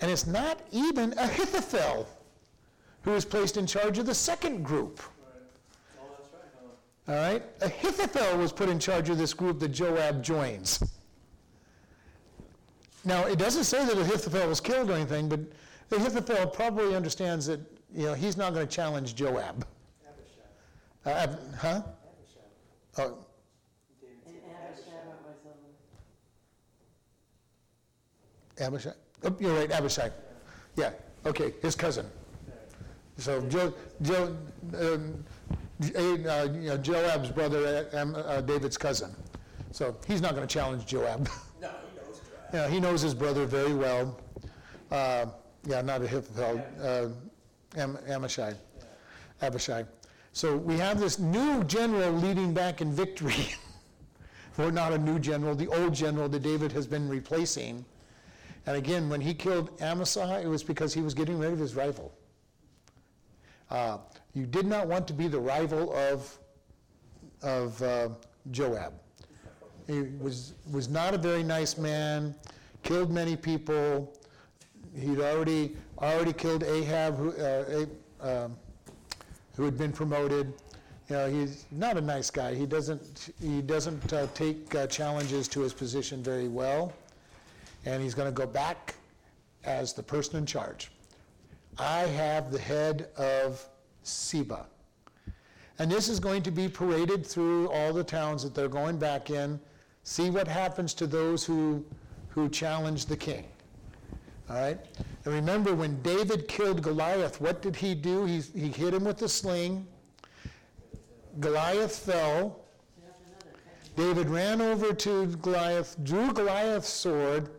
[0.00, 2.06] And it's not even Ahithophel
[3.08, 5.00] who is placed in charge of the second group.
[5.96, 6.42] That's right,
[7.06, 7.14] huh?
[7.14, 7.42] All right?
[7.62, 10.82] Ahithophel was put in charge of this group that Joab joins.
[13.06, 15.40] Now, it doesn't say that Ahithophel was killed or anything, but
[15.90, 17.60] Ahithophel probably understands that,
[17.94, 19.66] you know, he's not going to challenge Joab.
[20.06, 21.06] Abishai.
[21.06, 21.68] Uh, Ab- huh?
[21.68, 22.44] Abishai.
[22.98, 23.24] Oh,
[24.02, 24.34] David And
[24.76, 24.92] said
[28.58, 28.92] Abishai Abishai?
[29.24, 30.10] Oh, you're right, Abishai.
[30.76, 30.90] Yeah,
[31.24, 32.04] okay, his cousin.
[33.18, 34.36] So Joe, Joe,
[34.78, 35.24] um,
[35.96, 36.18] uh, you
[36.68, 39.14] know, Joab's brother, uh, um, uh, David's cousin.
[39.72, 41.28] So he's not going to challenge Joab.
[41.60, 42.54] No, he knows Joab.
[42.54, 44.16] Yeah, he knows his brother very well.
[44.90, 45.26] Uh,
[45.66, 47.08] yeah, not Ahithophel, uh,
[47.78, 48.54] Am- Amishai,
[49.42, 49.84] Abishai.
[50.32, 53.48] So we have this new general leading back in victory.
[54.58, 57.84] or not a new general, the old general that David has been replacing.
[58.66, 61.74] And again, when he killed Amasa, it was because he was getting rid of his
[61.74, 62.12] rival.
[63.70, 63.98] Uh,
[64.34, 66.38] you did not want to be the rival of,
[67.42, 68.08] of uh,
[68.50, 68.94] Joab.
[69.86, 72.34] He was, was not a very nice man,
[72.82, 74.12] killed many people.
[74.94, 77.86] He'd already, already killed Ahab, who, uh,
[78.20, 78.56] um,
[79.56, 80.52] who had been promoted.
[81.08, 82.54] You know, he's not a nice guy.
[82.54, 86.92] He doesn't, he doesn't uh, take uh, challenges to his position very well.
[87.86, 88.94] And he's going to go back
[89.64, 90.90] as the person in charge.
[91.78, 93.64] I have the head of
[94.02, 94.66] Seba.
[95.78, 99.30] And this is going to be paraded through all the towns that they're going back
[99.30, 99.60] in.
[100.02, 101.84] See what happens to those who,
[102.28, 103.44] who challenge the king.
[104.50, 104.78] All right?
[105.24, 108.24] And remember, when David killed Goliath, what did he do?
[108.24, 109.86] He, he hit him with a sling.
[111.38, 112.60] Goliath fell.
[113.94, 117.50] David ran over to Goliath, drew Goliath's sword,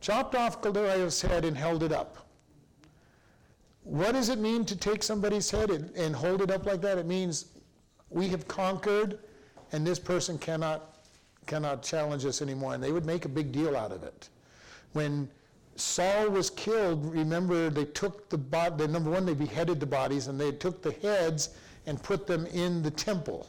[0.00, 2.25] chopped off Goliath's head, and held it up.
[3.86, 6.98] What does it mean to take somebody's head and, and hold it up like that?
[6.98, 7.46] It means
[8.10, 9.20] we have conquered,
[9.70, 10.92] and this person cannot
[11.46, 12.74] cannot challenge us anymore.
[12.74, 14.28] And they would make a big deal out of it.
[14.92, 15.28] When
[15.76, 18.74] Saul was killed, remember they took the body.
[18.76, 21.50] The, number one, they beheaded the bodies, and they took the heads
[21.86, 23.46] and put them in the temple,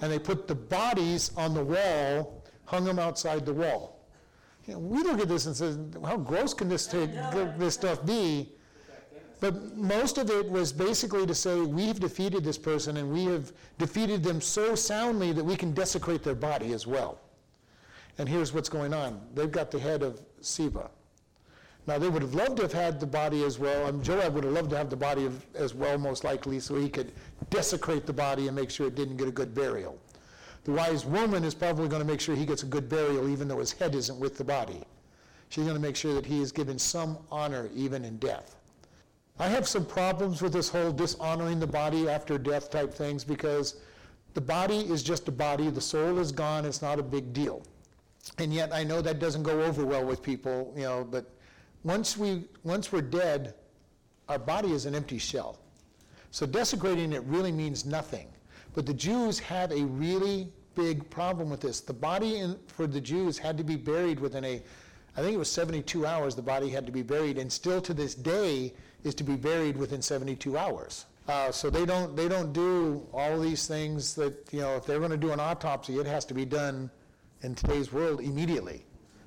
[0.00, 4.00] and they put the bodies on the wall, hung them outside the wall.
[4.66, 7.12] You know, we look at this and say, "How gross can this take,
[7.58, 8.56] this stuff be?"
[9.42, 13.52] But most of it was basically to say, we've defeated this person and we have
[13.76, 17.18] defeated them so soundly that we can desecrate their body as well.
[18.18, 19.20] And here's what's going on.
[19.34, 20.88] They've got the head of Siva.
[21.88, 23.88] Now, they would have loved to have had the body as well.
[23.88, 26.76] Um, Joab would have loved to have the body of, as well, most likely, so
[26.76, 27.10] he could
[27.50, 29.98] desecrate the body and make sure it didn't get a good burial.
[30.62, 33.48] The wise woman is probably going to make sure he gets a good burial, even
[33.48, 34.84] though his head isn't with the body.
[35.48, 38.54] She's going to make sure that he is given some honor, even in death.
[39.42, 43.74] I have some problems with this whole dishonoring the body after death type things because
[44.34, 47.66] the body is just a body, the soul is gone, it's not a big deal.
[48.38, 51.28] And yet I know that doesn't go over well with people, you know, but
[51.82, 53.54] once we once we're dead,
[54.28, 55.58] our body is an empty shell.
[56.30, 58.28] So desecrating it really means nothing.
[58.74, 61.80] But the Jews had a really big problem with this.
[61.80, 64.62] The body in, for the Jews had to be buried within a
[65.16, 67.92] I think it was 72 hours the body had to be buried and still to
[67.92, 68.72] this day
[69.04, 71.06] is to be buried within 72 hours.
[71.28, 74.98] Uh, so they don't they don't do all these things that you know if they're
[74.98, 76.90] going to do an autopsy, it has to be done
[77.42, 78.84] in today's world immediately.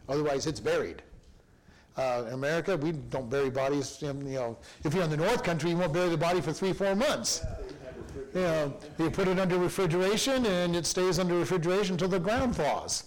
[0.10, 1.02] Otherwise, it's buried.
[1.98, 3.98] Uh, in America, we don't bury bodies.
[4.02, 6.74] You know, if you're in the North Country, you won't bury the body for three,
[6.74, 7.42] four months.
[8.34, 12.58] You know, you put it under refrigeration, and it stays under refrigeration until the ground
[12.58, 13.06] thaws.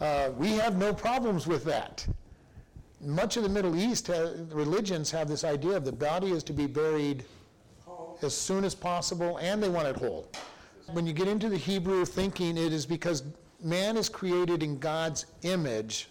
[0.00, 2.06] Uh, we have no problems with that
[3.04, 4.10] much of the Middle East,
[4.50, 7.24] religions have this idea of the body is to be buried
[8.22, 10.30] as soon as possible, and they want it whole.
[10.92, 13.22] When you get into the Hebrew thinking, it is because
[13.62, 16.08] man is created in God's image.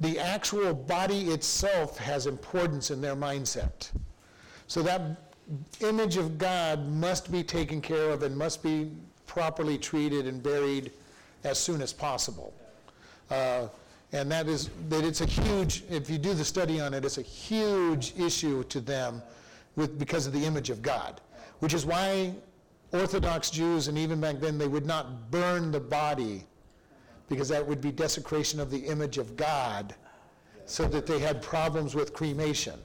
[0.00, 3.90] The actual body itself has importance in their mindset.
[4.66, 5.32] So that
[5.80, 8.90] image of God must be taken care of and must be
[9.26, 10.92] properly treated and buried
[11.44, 12.52] as soon as possible.
[13.30, 13.68] Uh,
[14.12, 17.18] and that is that it's a huge, if you do the study on it, it's
[17.18, 19.22] a huge issue to them
[19.76, 21.20] with, because of the image of God,
[21.60, 22.34] which is why
[22.92, 26.46] Orthodox Jews, and even back then, they would not burn the body
[27.28, 29.94] because that would be desecration of the image of God,
[30.64, 32.78] so that they had problems with cremation.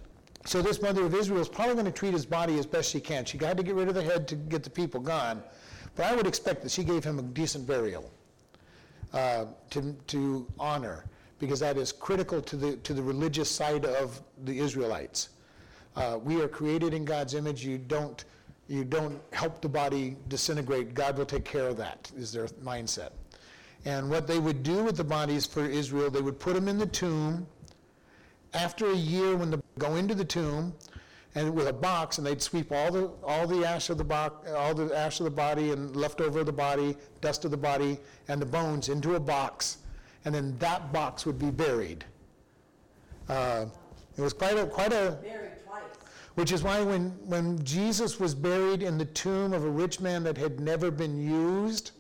[0.45, 2.99] So this mother of Israel is probably going to treat his body as best she
[2.99, 3.23] can.
[3.23, 5.41] She got to get rid of the head to get the people gone,
[5.95, 8.11] but I would expect that she gave him a decent burial
[9.13, 11.05] uh, to, to honor
[11.43, 15.29] because that is critical to the, to the religious side of the Israelites.
[15.97, 17.65] Uh, we are created in God's image.
[17.65, 18.23] You don't,
[18.69, 20.93] you don't help the body disintegrate.
[20.93, 23.09] God will take care of that, is their mindset.
[23.83, 26.77] And what they would do with the bodies for Israel, they would put them in
[26.77, 27.45] the tomb.
[28.53, 30.73] After a year, when they go into the tomb,
[31.35, 34.47] and with a box, and they'd sweep all the all the ash of the box,
[34.51, 37.97] all the ash of the body, and leftover of the body, dust of the body,
[38.27, 39.79] and the bones into a box,
[40.25, 42.05] and then that box would be buried.
[43.29, 43.65] Uh,
[44.17, 45.17] it was quite a, quite a,
[46.35, 50.23] which is why when, when Jesus was buried in the tomb of a rich man
[50.23, 51.91] that had never been used,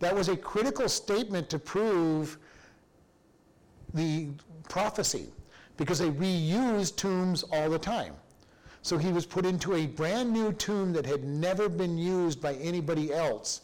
[0.00, 2.38] that was a critical statement to prove
[3.94, 4.28] the
[4.68, 5.28] prophecy,
[5.76, 8.14] because they reused tombs all the time.
[8.82, 12.54] So he was put into a brand new tomb that had never been used by
[12.54, 13.62] anybody else.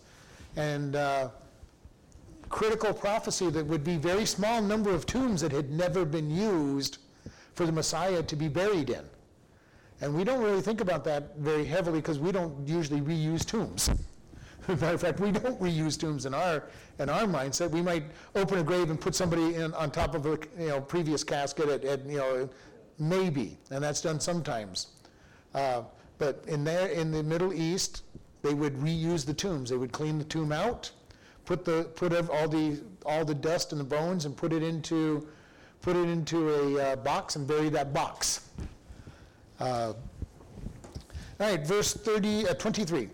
[0.57, 1.29] And uh,
[2.49, 6.99] critical prophecy that would be very small number of tombs that had never been used
[7.55, 9.05] for the Messiah to be buried in.
[10.01, 13.89] And we don't really think about that very heavily because we don't usually reuse tombs.
[14.69, 16.65] As matter of fact, we don't reuse tombs in our
[16.99, 17.71] in our mindset.
[17.71, 18.05] We might
[18.35, 21.69] open a grave and put somebody in, on top of a you know previous casket
[21.69, 22.49] at, at you know
[22.99, 24.89] maybe, and that's done sometimes.
[25.55, 25.83] Uh,
[26.19, 28.03] but in there in the Middle East,
[28.43, 29.71] they would reuse the tombs.
[29.71, 30.91] They would clean the tomb out,
[31.45, 35.27] put the put all the all the dust and the bones and put it into
[35.83, 38.49] put it into a uh, box and bury that box.
[39.61, 39.93] Uh,
[41.41, 43.09] all right, verse 30, uh, 23.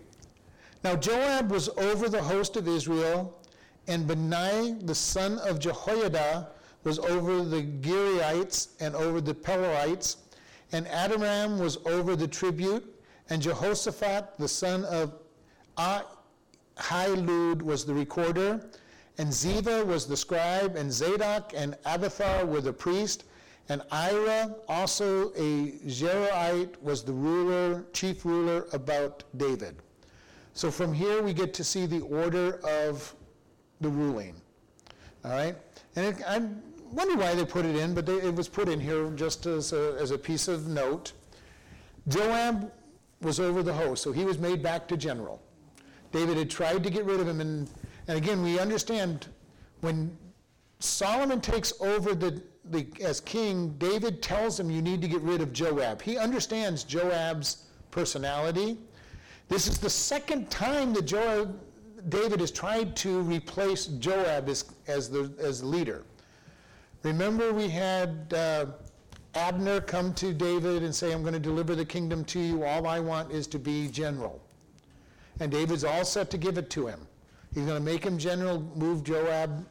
[0.83, 3.37] Now Joab was over the host of Israel,
[3.87, 6.47] and Benai the son of Jehoiada
[6.83, 10.17] was over the Giriites and over the Pelorites,
[10.71, 12.85] and Adoram was over the tribute,
[13.29, 15.13] and Jehoshaphat the son of
[16.81, 18.65] Ahilud was the recorder,
[19.17, 23.25] and Ziva was the scribe, and Zadok and Abiathar were the priest,
[23.69, 29.77] and Ira, also a Zerahite, was the ruler, chief ruler about David.
[30.53, 33.15] So from here we get to see the order of
[33.79, 34.35] the ruling.
[35.23, 35.55] All right?
[35.95, 36.39] And it, I
[36.91, 39.71] wonder why they put it in, but they, it was put in here just as
[39.71, 41.13] a, as a piece of note.
[42.07, 42.71] Joab
[43.21, 45.41] was over the host, so he was made back to general.
[46.11, 47.69] David had tried to get rid of him, and,
[48.07, 49.27] and again, we understand
[49.81, 50.15] when
[50.79, 55.41] Solomon takes over the, the, as king, David tells him you need to get rid
[55.41, 56.01] of Joab.
[56.01, 58.77] He understands Joab's personality.
[59.47, 61.59] This is the second time that Joab,
[62.09, 66.03] David has tried to replace Joab as, as, the, as leader.
[67.03, 68.65] Remember, we had uh,
[69.35, 72.63] Abner come to David and say, I'm going to deliver the kingdom to you.
[72.63, 74.41] All I want is to be general.
[75.39, 77.07] And David's all set to give it to him.
[77.53, 79.65] He's going to make him general, move Joab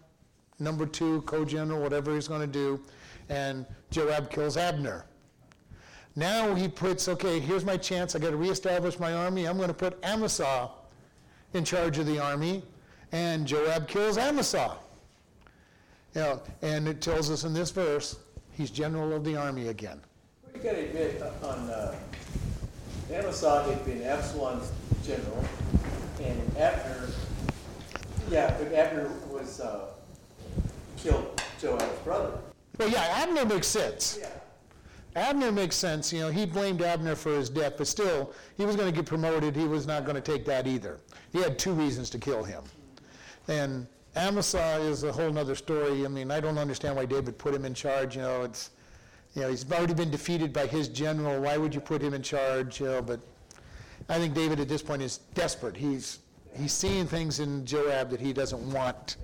[0.59, 2.81] number two, co-general, whatever he's going to do,
[3.29, 5.07] and Joab kills Abner.
[6.17, 8.15] Now he puts, okay, here's my chance.
[8.15, 9.47] I got to reestablish my army.
[9.47, 10.71] I'm going to put Amasa
[11.55, 12.63] in charge of the army,
[13.13, 14.77] and Joab kills Amasa.
[16.15, 18.19] You know, and it tells us in this verse,
[18.53, 20.01] he's general of the army again.
[20.55, 21.97] You gotta admit, uh, on, uh,
[23.13, 24.71] Amasa had been Absalom's
[25.05, 25.45] general,
[26.23, 27.09] and Abner,
[28.31, 29.87] yeah, but Abner was, uh,
[30.97, 32.39] killed Joab's brother.
[32.79, 34.19] Well, yeah, Abner makes sense.
[34.21, 34.29] Yeah.
[35.17, 36.13] Abner makes sense.
[36.13, 39.07] You know, he blamed Abner for his death, but still, he was going to get
[39.07, 39.57] promoted.
[39.57, 41.01] He was not going to take that either.
[41.33, 42.63] He had two reasons to kill him.
[43.49, 43.87] And
[44.17, 46.05] Amasa is a whole other story.
[46.05, 48.17] I mean, I don't understand why David put him in charge.
[48.17, 48.71] You know, it's,
[49.35, 51.41] you know, he's already been defeated by his general.
[51.41, 52.81] Why would you put him in charge?
[52.81, 53.21] You know, but
[54.09, 55.77] I think David at this point is desperate.
[55.77, 56.19] He's
[56.55, 59.17] he's seeing things in Joab that he doesn't want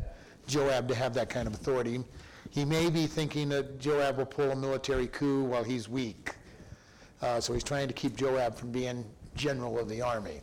[0.46, 2.04] Joab to have that kind of authority.
[2.50, 6.34] He may be thinking that Joab will pull a military coup while he's weak.
[7.20, 9.04] Uh, so he's trying to keep Joab from being
[9.34, 10.40] general of the army.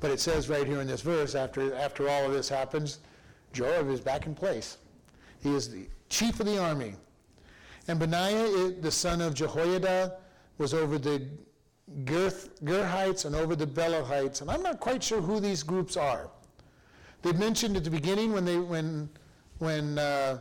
[0.00, 2.98] But it says right here in this verse, after, after all of this happens,
[3.52, 4.78] Joab is back in place.
[5.42, 6.94] He is the chief of the army.
[7.88, 10.18] And Benaiah, the son of Jehoiada,
[10.58, 11.28] was over the
[12.04, 14.40] Gerhites and over the Belahites.
[14.40, 16.30] And I'm not quite sure who these groups are.
[17.22, 19.08] They mentioned at the beginning when they when
[19.58, 20.38] when uh,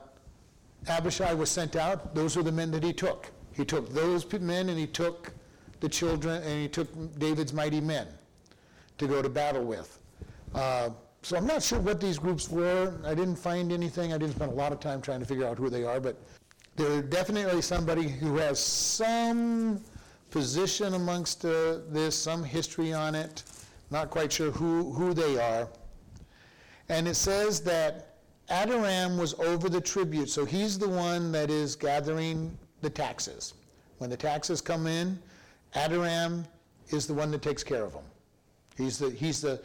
[0.88, 3.32] Abishai was sent out, those were the men that he took.
[3.54, 5.34] He took those men and he took
[5.80, 8.08] the children and he took David's mighty men
[8.98, 10.00] to go to battle with.
[10.54, 10.90] Uh,
[11.22, 12.94] so I'm not sure what these groups were.
[13.04, 14.14] I didn't find anything.
[14.14, 16.18] I didn't spend a lot of time trying to figure out who they are, but
[16.76, 19.82] they're definitely somebody who has some
[20.30, 23.44] position amongst uh, this, some history on it.
[23.92, 25.70] Not quite sure who, who they are.
[26.90, 28.18] And it says that
[28.50, 33.54] Adoram was over the tribute, so he's the one that is gathering the taxes.
[33.98, 35.18] When the taxes come in,
[35.74, 36.46] Adoram
[36.90, 38.04] is the one that takes care of them.
[38.78, 39.62] He's the, he's the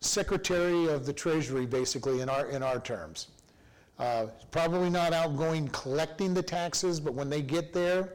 [0.00, 3.28] secretary of the treasury, basically, in our, in our terms.
[3.98, 8.14] Uh, Probably not outgoing collecting the taxes, but when they get there,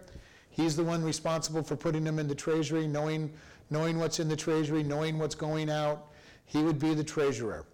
[0.49, 3.31] he's the one responsible for putting them in the treasury, knowing,
[3.69, 6.07] knowing what's in the treasury, knowing what's going out.
[6.45, 7.65] He would be the treasurer.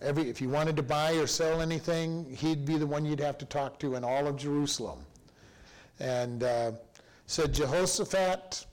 [0.00, 3.38] Every, if you wanted to buy or sell anything, he'd be the one you'd have
[3.38, 4.98] to talk to in all of Jerusalem.
[6.00, 6.72] And uh,
[7.26, 8.66] said Jehoshaphat,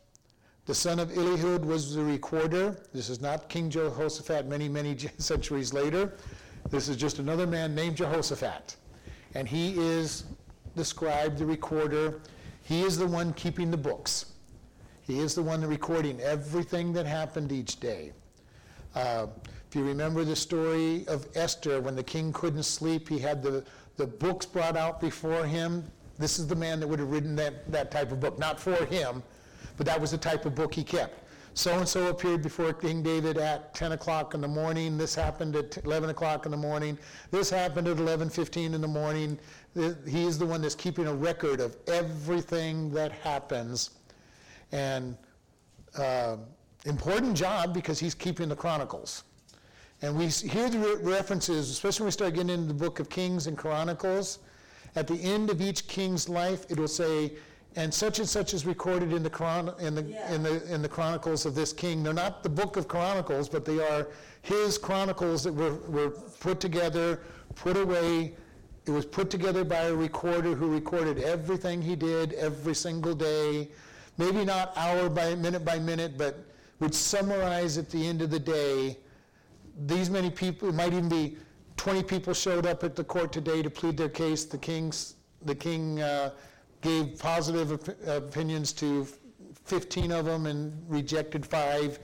[0.66, 2.76] the son of Elihud, was the recorder.
[2.94, 6.14] This is not King Jehoshaphat many, many centuries later.
[6.70, 8.76] This is just another man named Jehoshaphat.
[9.36, 10.26] And he is
[10.76, 12.22] the scribe, the recorder.
[12.64, 14.34] He is the one keeping the books.
[15.06, 18.12] He is the one recording everything that happened each day.
[18.96, 19.28] Uh,
[19.68, 23.64] if you remember the story of Esther, when the king couldn't sleep, he had the,
[23.98, 25.84] the books brought out before him.
[26.18, 28.40] This is the man that would have written that, that type of book.
[28.40, 29.22] Not for him,
[29.78, 31.24] but that was the type of book he kept.
[31.60, 34.98] So and so appeared before King David at 10 o'clock in the morning.
[34.98, 36.98] This happened at 11 o'clock in the morning.
[37.32, 39.38] This happened at 11:15 in the morning.
[40.08, 43.90] He is the one that's keeping a record of everything that happens.
[44.72, 45.18] And
[45.98, 46.38] uh,
[46.86, 49.26] important job because he's keeping the chronicles.
[50.02, 53.10] And we hear the re- references, especially when we start getting into the book of
[53.10, 54.40] Kings and Chronicles.
[54.96, 57.34] At the end of each king's life, it will say,
[57.76, 60.90] and such and such is recorded in the, chron- in the, in the, in the
[60.90, 62.04] chronicles of this king.
[62.04, 64.08] They're not the book of Chronicles, but they are
[64.42, 67.22] his chronicles that were, were put together,
[67.56, 68.34] put away.
[68.86, 73.70] It was put together by a recorder who recorded everything he did every single day.
[74.18, 76.44] Maybe not hour by minute by minute, but
[76.80, 78.98] would summarize at the end of the day
[79.86, 81.38] these many people, it might even be
[81.78, 84.44] 20 people showed up at the court today to plead their case.
[84.44, 86.32] The king's, the king uh,
[86.82, 89.08] gave positive op- opinions to
[89.66, 92.00] 15 of them and rejected five.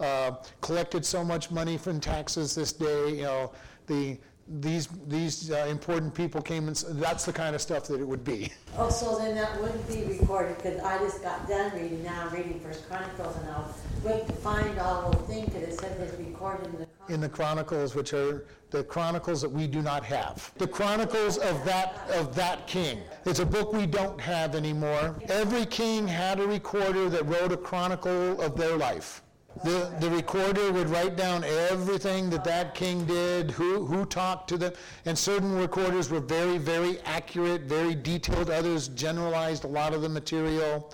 [0.00, 3.52] Uh, Collected so much money from taxes this day, you know,
[3.86, 4.18] the,
[4.48, 8.06] these, these uh, important people came and, s- that's the kind of stuff that it
[8.06, 8.52] would be.
[8.76, 12.34] Oh, so then that wouldn't be recorded, because I just got done reading, now I'm
[12.34, 13.72] reading First Chronicles, and I'll
[14.02, 17.28] wait to find all the things that it said it's recorded in the in the
[17.28, 17.92] Chronicles.
[17.92, 20.50] Chronicles, which are the Chronicles that we do not have.
[20.56, 22.98] The Chronicles of that, of that king.
[23.26, 25.14] It's a book we don't have anymore.
[25.28, 29.22] Every king had a recorder that wrote a chronicle of their life.
[29.62, 34.58] The, the recorder would write down everything that that king did, who, who talked to
[34.58, 34.72] them,
[35.04, 40.08] and certain recorders were very, very accurate, very detailed, others generalized a lot of the
[40.08, 40.92] material.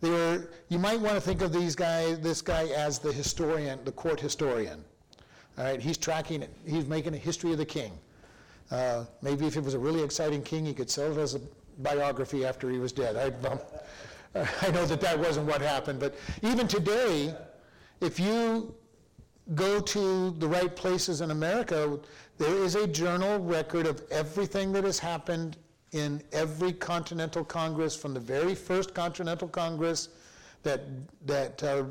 [0.00, 3.78] They were, you might want to think of these guy, this guy as the historian,
[3.84, 4.82] the court historian.
[5.58, 6.50] All right, he's tracking it.
[6.66, 7.92] He's making a history of the king.
[8.70, 11.40] Uh, maybe if it was a really exciting king, he could sell it as a
[11.78, 13.16] biography after he was dead.
[13.16, 13.58] I, um,
[14.62, 17.34] I know that that wasn't what happened, but even today,
[18.00, 18.74] if you
[19.54, 21.98] go to the right places in America,
[22.36, 25.56] there is a journal record of everything that has happened
[25.92, 30.10] in every Continental Congress, from the very first Continental Congress
[30.62, 30.82] that,
[31.24, 31.84] that uh,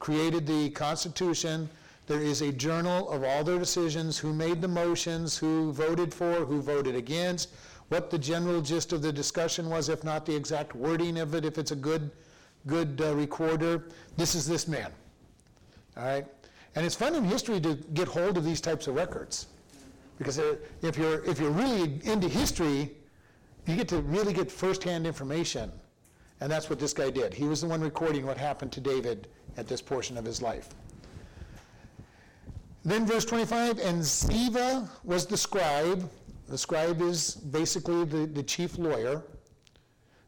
[0.00, 1.68] created the Constitution.
[2.06, 6.44] There is a journal of all their decisions, who made the motions, who voted for,
[6.44, 7.50] who voted against,
[7.88, 11.44] what the general gist of the discussion was, if not the exact wording of it,
[11.44, 12.10] if it's a good,
[12.66, 13.84] good uh, recorder.
[14.16, 14.90] This is this man.
[15.96, 16.26] All right?
[16.74, 19.46] And it's fun in history to get hold of these types of records.
[20.18, 22.90] Because uh, if you're, if you're really into history,
[23.66, 25.70] you get to really get firsthand information.
[26.40, 27.32] And that's what this guy did.
[27.32, 30.68] He was the one recording what happened to David at this portion of his life.
[32.84, 36.10] Then verse 25, and Ziva was the scribe.
[36.48, 39.22] The scribe is basically the, the chief lawyer.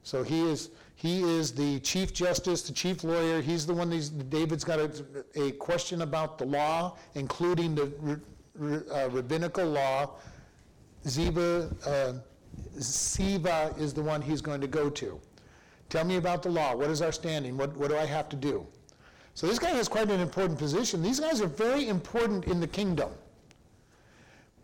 [0.05, 3.43] So he is, he is the chief justice, the chief lawyer.
[3.43, 4.91] He's the one, these, David's got a,
[5.35, 8.21] a question about the law, including the
[8.59, 10.13] uh, rabbinical law.
[11.05, 12.15] Ziva, uh,
[12.81, 15.21] Siva is the one he's going to go to.
[15.91, 16.75] Tell me about the law.
[16.75, 17.59] What is our standing?
[17.59, 18.67] What, what do I have to do?
[19.35, 21.03] So this guy has quite an important position.
[21.03, 23.11] These guys are very important in the kingdom.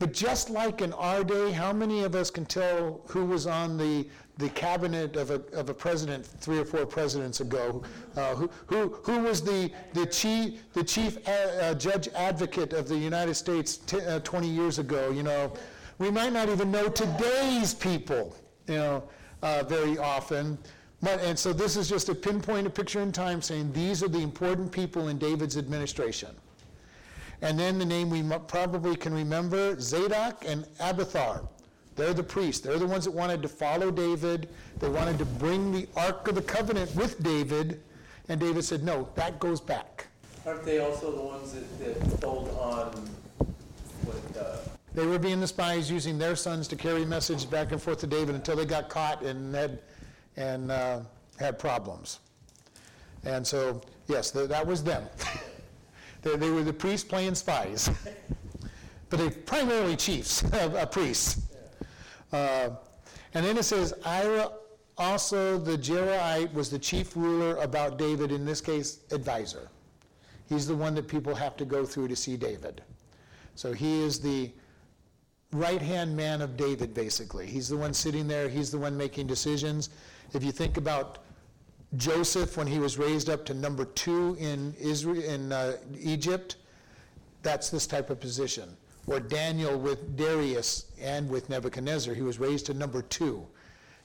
[0.02, 3.76] But just like in our day, how many of us can tell who was on
[3.78, 7.84] the, the cabinet of a, of a president three or four presidents ago?
[8.16, 12.88] Uh, who, who, who was the, the chief, the chief uh, uh, judge advocate of
[12.88, 15.12] the United States t- uh, 20 years ago?
[15.12, 15.52] You know,
[15.98, 18.34] we might not even know today's people,
[18.66, 19.04] you know,
[19.44, 20.58] uh, very often.
[21.00, 24.08] But, and so this is just a pinpoint, a picture in time saying these are
[24.08, 26.34] the important people in David's administration.
[27.42, 31.42] And then the name we probably can remember, Zadok and Abiathar.
[31.96, 32.64] They're the priests.
[32.64, 34.48] They're the ones that wanted to follow David.
[34.78, 37.82] They wanted to bring the Ark of the Covenant with David.
[38.28, 40.06] And David said, no, that goes back.
[40.46, 43.08] Aren't they also the ones that, that told on
[44.04, 44.56] what, uh,
[44.94, 48.06] They were being the spies using their sons to carry messages back and forth to
[48.06, 49.80] David until they got caught and had,
[50.36, 51.00] and uh,
[51.38, 52.20] had problems.
[53.24, 55.04] And so, yes, th- that was them.
[56.22, 57.90] they, they were the priests playing spies,
[59.10, 61.42] but they primarily chiefs, uh, priests.
[62.32, 62.70] Uh,
[63.34, 64.50] and then it says, Ira
[64.98, 69.68] also the Jerahite was the chief ruler about David, in this case, advisor.
[70.48, 72.82] He's the one that people have to go through to see David.
[73.54, 74.50] So he is the
[75.52, 77.46] right-hand man of David, basically.
[77.46, 79.90] He's the one sitting there, he's the one making decisions.
[80.34, 81.18] If you think about
[81.96, 86.56] Joseph, when he was raised up to number two in Israel, in uh, Egypt,
[87.42, 88.76] that's this type of position.
[89.06, 93.46] Or Daniel with Darius and with Nebuchadnezzar, he was raised to number two.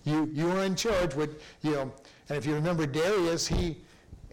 [0.03, 1.93] You, you were in charge with, you know,
[2.29, 3.77] and if you remember Darius, he,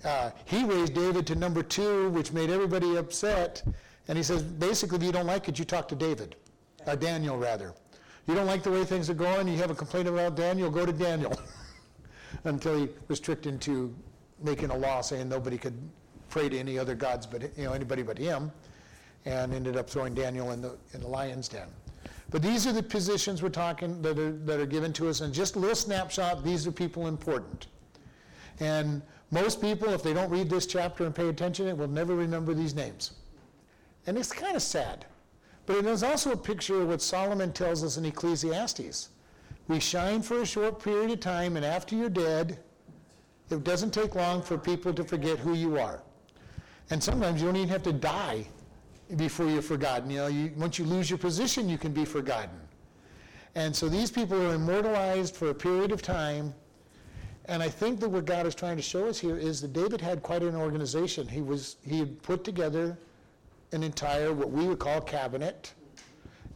[0.04, 3.62] uh, he raised David to number two, which made everybody upset.
[4.08, 6.34] And he says, basically, if you don't like it, you talk to David,
[6.86, 7.72] or Daniel rather.
[8.26, 10.86] You don't like the way things are going, you have a complaint about Daniel, go
[10.86, 11.38] to Daniel.
[12.42, 13.94] Until he was tricked into
[14.42, 15.78] making a law saying nobody could
[16.28, 18.50] pray to any other gods but, you know, anybody but him,
[19.24, 21.68] and ended up throwing Daniel in the, in the lion's den.
[22.30, 25.32] But these are the positions we're talking, that are, that are given to us, and
[25.32, 27.68] just a little snapshot, these are people important.
[28.60, 32.14] And most people, if they don't read this chapter and pay attention, it will never
[32.14, 33.12] remember these names.
[34.06, 35.06] And it's kind of sad.
[35.66, 39.08] But it is also a picture of what Solomon tells us in Ecclesiastes.
[39.66, 42.58] We shine for a short period of time, and after you're dead,
[43.50, 46.02] it doesn't take long for people to forget who you are.
[46.90, 48.46] And sometimes you don't even have to die
[49.16, 50.10] before you're forgotten.
[50.10, 52.60] You know, you, once you lose your position, you can be forgotten.
[53.54, 56.52] And so these people are immortalized for a period of time.
[57.46, 60.00] And I think that what God is trying to show us here is that David
[60.00, 61.28] had quite an organization.
[61.28, 62.98] He was he had put together
[63.72, 65.74] an entire what we would call cabinet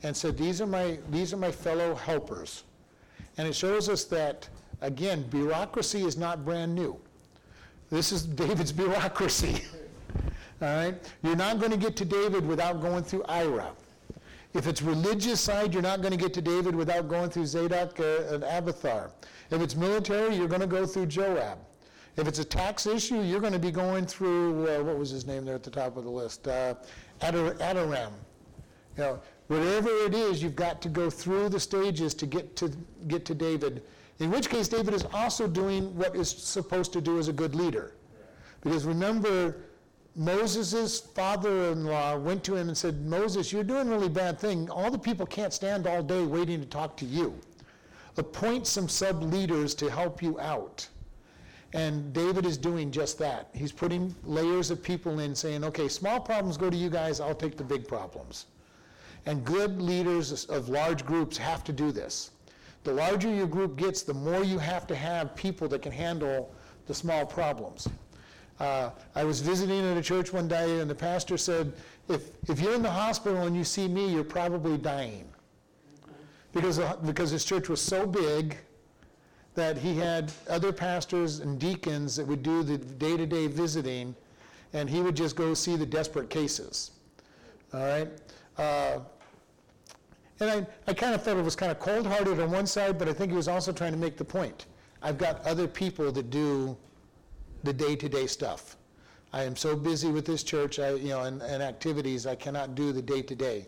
[0.03, 2.65] and said these are my these are my fellow helpers.
[3.39, 4.49] And it shows us that
[4.81, 6.99] again bureaucracy is not brand new.
[7.91, 9.63] This is David's bureaucracy.
[10.61, 10.95] All right?
[11.23, 13.71] You're not going to get to David without going through Ira.
[14.55, 18.01] If it's religious side, you're not going to get to David without going through Zadok
[18.01, 19.11] uh, and Abathar.
[19.51, 21.59] If it's military, you're going to go through Joab.
[22.17, 25.27] If it's a tax issue, you're going to be going through, uh, what was his
[25.27, 26.49] name there at the top of the list?
[26.49, 26.75] Uh,
[27.21, 27.55] Adar-.
[28.97, 32.71] You know, whatever it is, you've got to go through the stages to get to,
[33.09, 33.83] get to David.
[34.21, 37.55] In which case, David is also doing what is supposed to do as a good
[37.55, 37.95] leader.
[38.61, 39.57] Because remember,
[40.17, 44.69] Moses' father-in-law went to him and said, Moses, you're doing a really bad thing.
[44.69, 47.39] All the people can't stand all day waiting to talk to you.
[48.17, 50.89] Appoint some sub-leaders to help you out.
[51.73, 53.51] And David is doing just that.
[53.55, 57.35] He's putting layers of people in saying, okay, small problems go to you guys, I'll
[57.35, 58.47] take the big problems.
[59.27, 62.31] And good leaders of large groups have to do this.
[62.85, 66.55] The larger your group gets, the more you have to have people that can handle
[66.87, 67.89] the small problems.
[68.61, 71.73] Uh, I was visiting at a church one day, and the pastor said,
[72.09, 75.29] if, if you're in the hospital and you see me, you're probably dying.
[76.53, 78.57] Because, because his church was so big
[79.55, 84.15] that he had other pastors and deacons that would do the day-to-day visiting,
[84.73, 86.93] and he would just go see the desperate cases.
[87.75, 88.09] All right?
[88.59, 88.99] Uh,
[90.41, 93.09] and I, I kind of thought it was kind of cold-hearted on one side, but
[93.09, 94.67] I think he was also trying to make the point.
[95.03, 96.77] I've got other people that do
[97.65, 98.77] the day-to-day stuff.
[99.33, 102.75] I am so busy with this church, I, you know, and, and activities, I cannot
[102.75, 103.67] do the day-to-day.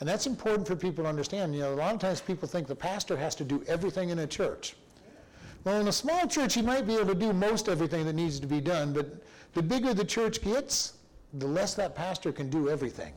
[0.00, 1.54] And that's important for people to understand.
[1.54, 4.20] You know, a lot of times people think the pastor has to do everything in
[4.20, 4.74] a church.
[5.64, 8.40] Well, in a small church, he might be able to do most everything that needs
[8.40, 10.94] to be done, but the bigger the church gets,
[11.34, 13.12] the less that pastor can do everything.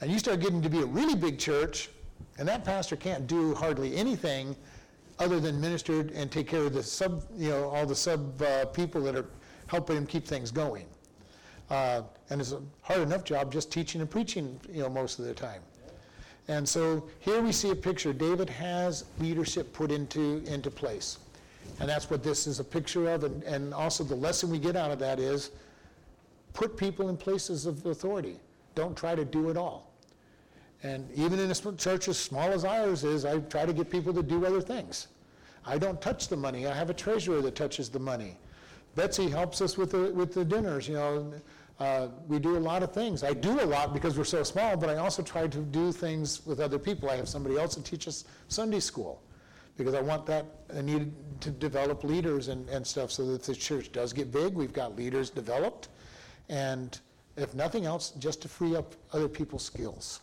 [0.00, 1.90] And you start getting to be a really big church,
[2.38, 4.54] and that pastor can't do hardly anything
[5.18, 8.66] other than minister and take care of the sub, you know, all the sub uh,
[8.66, 9.26] people that are
[9.66, 10.86] helping him keep things going.
[11.70, 15.24] Uh, and it's a hard enough job just teaching and preaching, you know, most of
[15.24, 15.60] the time.
[16.46, 18.12] And so here we see a picture.
[18.12, 21.18] David has leadership put into, into place.
[21.80, 23.24] And that's what this is a picture of.
[23.24, 25.50] And, and also the lesson we get out of that is
[26.54, 28.36] put people in places of authority.
[28.74, 29.87] Don't try to do it all.
[30.82, 34.14] And even in a church as small as ours is, I try to get people
[34.14, 35.08] to do other things.
[35.66, 36.66] I don't touch the money.
[36.66, 38.36] I have a treasurer that touches the money.
[38.94, 41.32] Betsy helps us with the, with the dinners, you know.
[41.78, 43.22] Uh, we do a lot of things.
[43.22, 46.44] I do a lot because we're so small, but I also try to do things
[46.46, 47.08] with other people.
[47.08, 49.22] I have somebody else that teaches Sunday school
[49.76, 50.44] because I want that,
[50.76, 54.54] I need to develop leaders and, and stuff so that the church does get big.
[54.54, 55.88] We've got leaders developed.
[56.48, 56.98] And
[57.36, 60.20] if nothing else, just to free up other people's skills.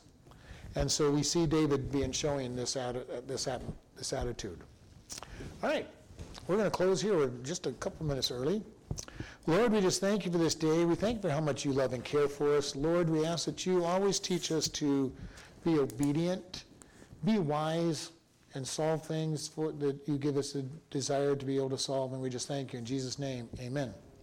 [0.75, 4.59] And so we see David being showing this, atti- uh, this, atti- this attitude.
[5.63, 5.87] All right,
[6.47, 7.17] we're going to close here.
[7.17, 8.61] We're just a couple minutes early.
[9.47, 10.85] Lord, we just thank you for this day.
[10.85, 12.75] We thank you for how much you love and care for us.
[12.75, 15.11] Lord, we ask that you always teach us to
[15.63, 16.65] be obedient,
[17.23, 18.11] be wise,
[18.55, 22.13] and solve things for, that you give us a desire to be able to solve.
[22.13, 23.49] And we just thank you in Jesus' name.
[23.59, 23.93] Amen.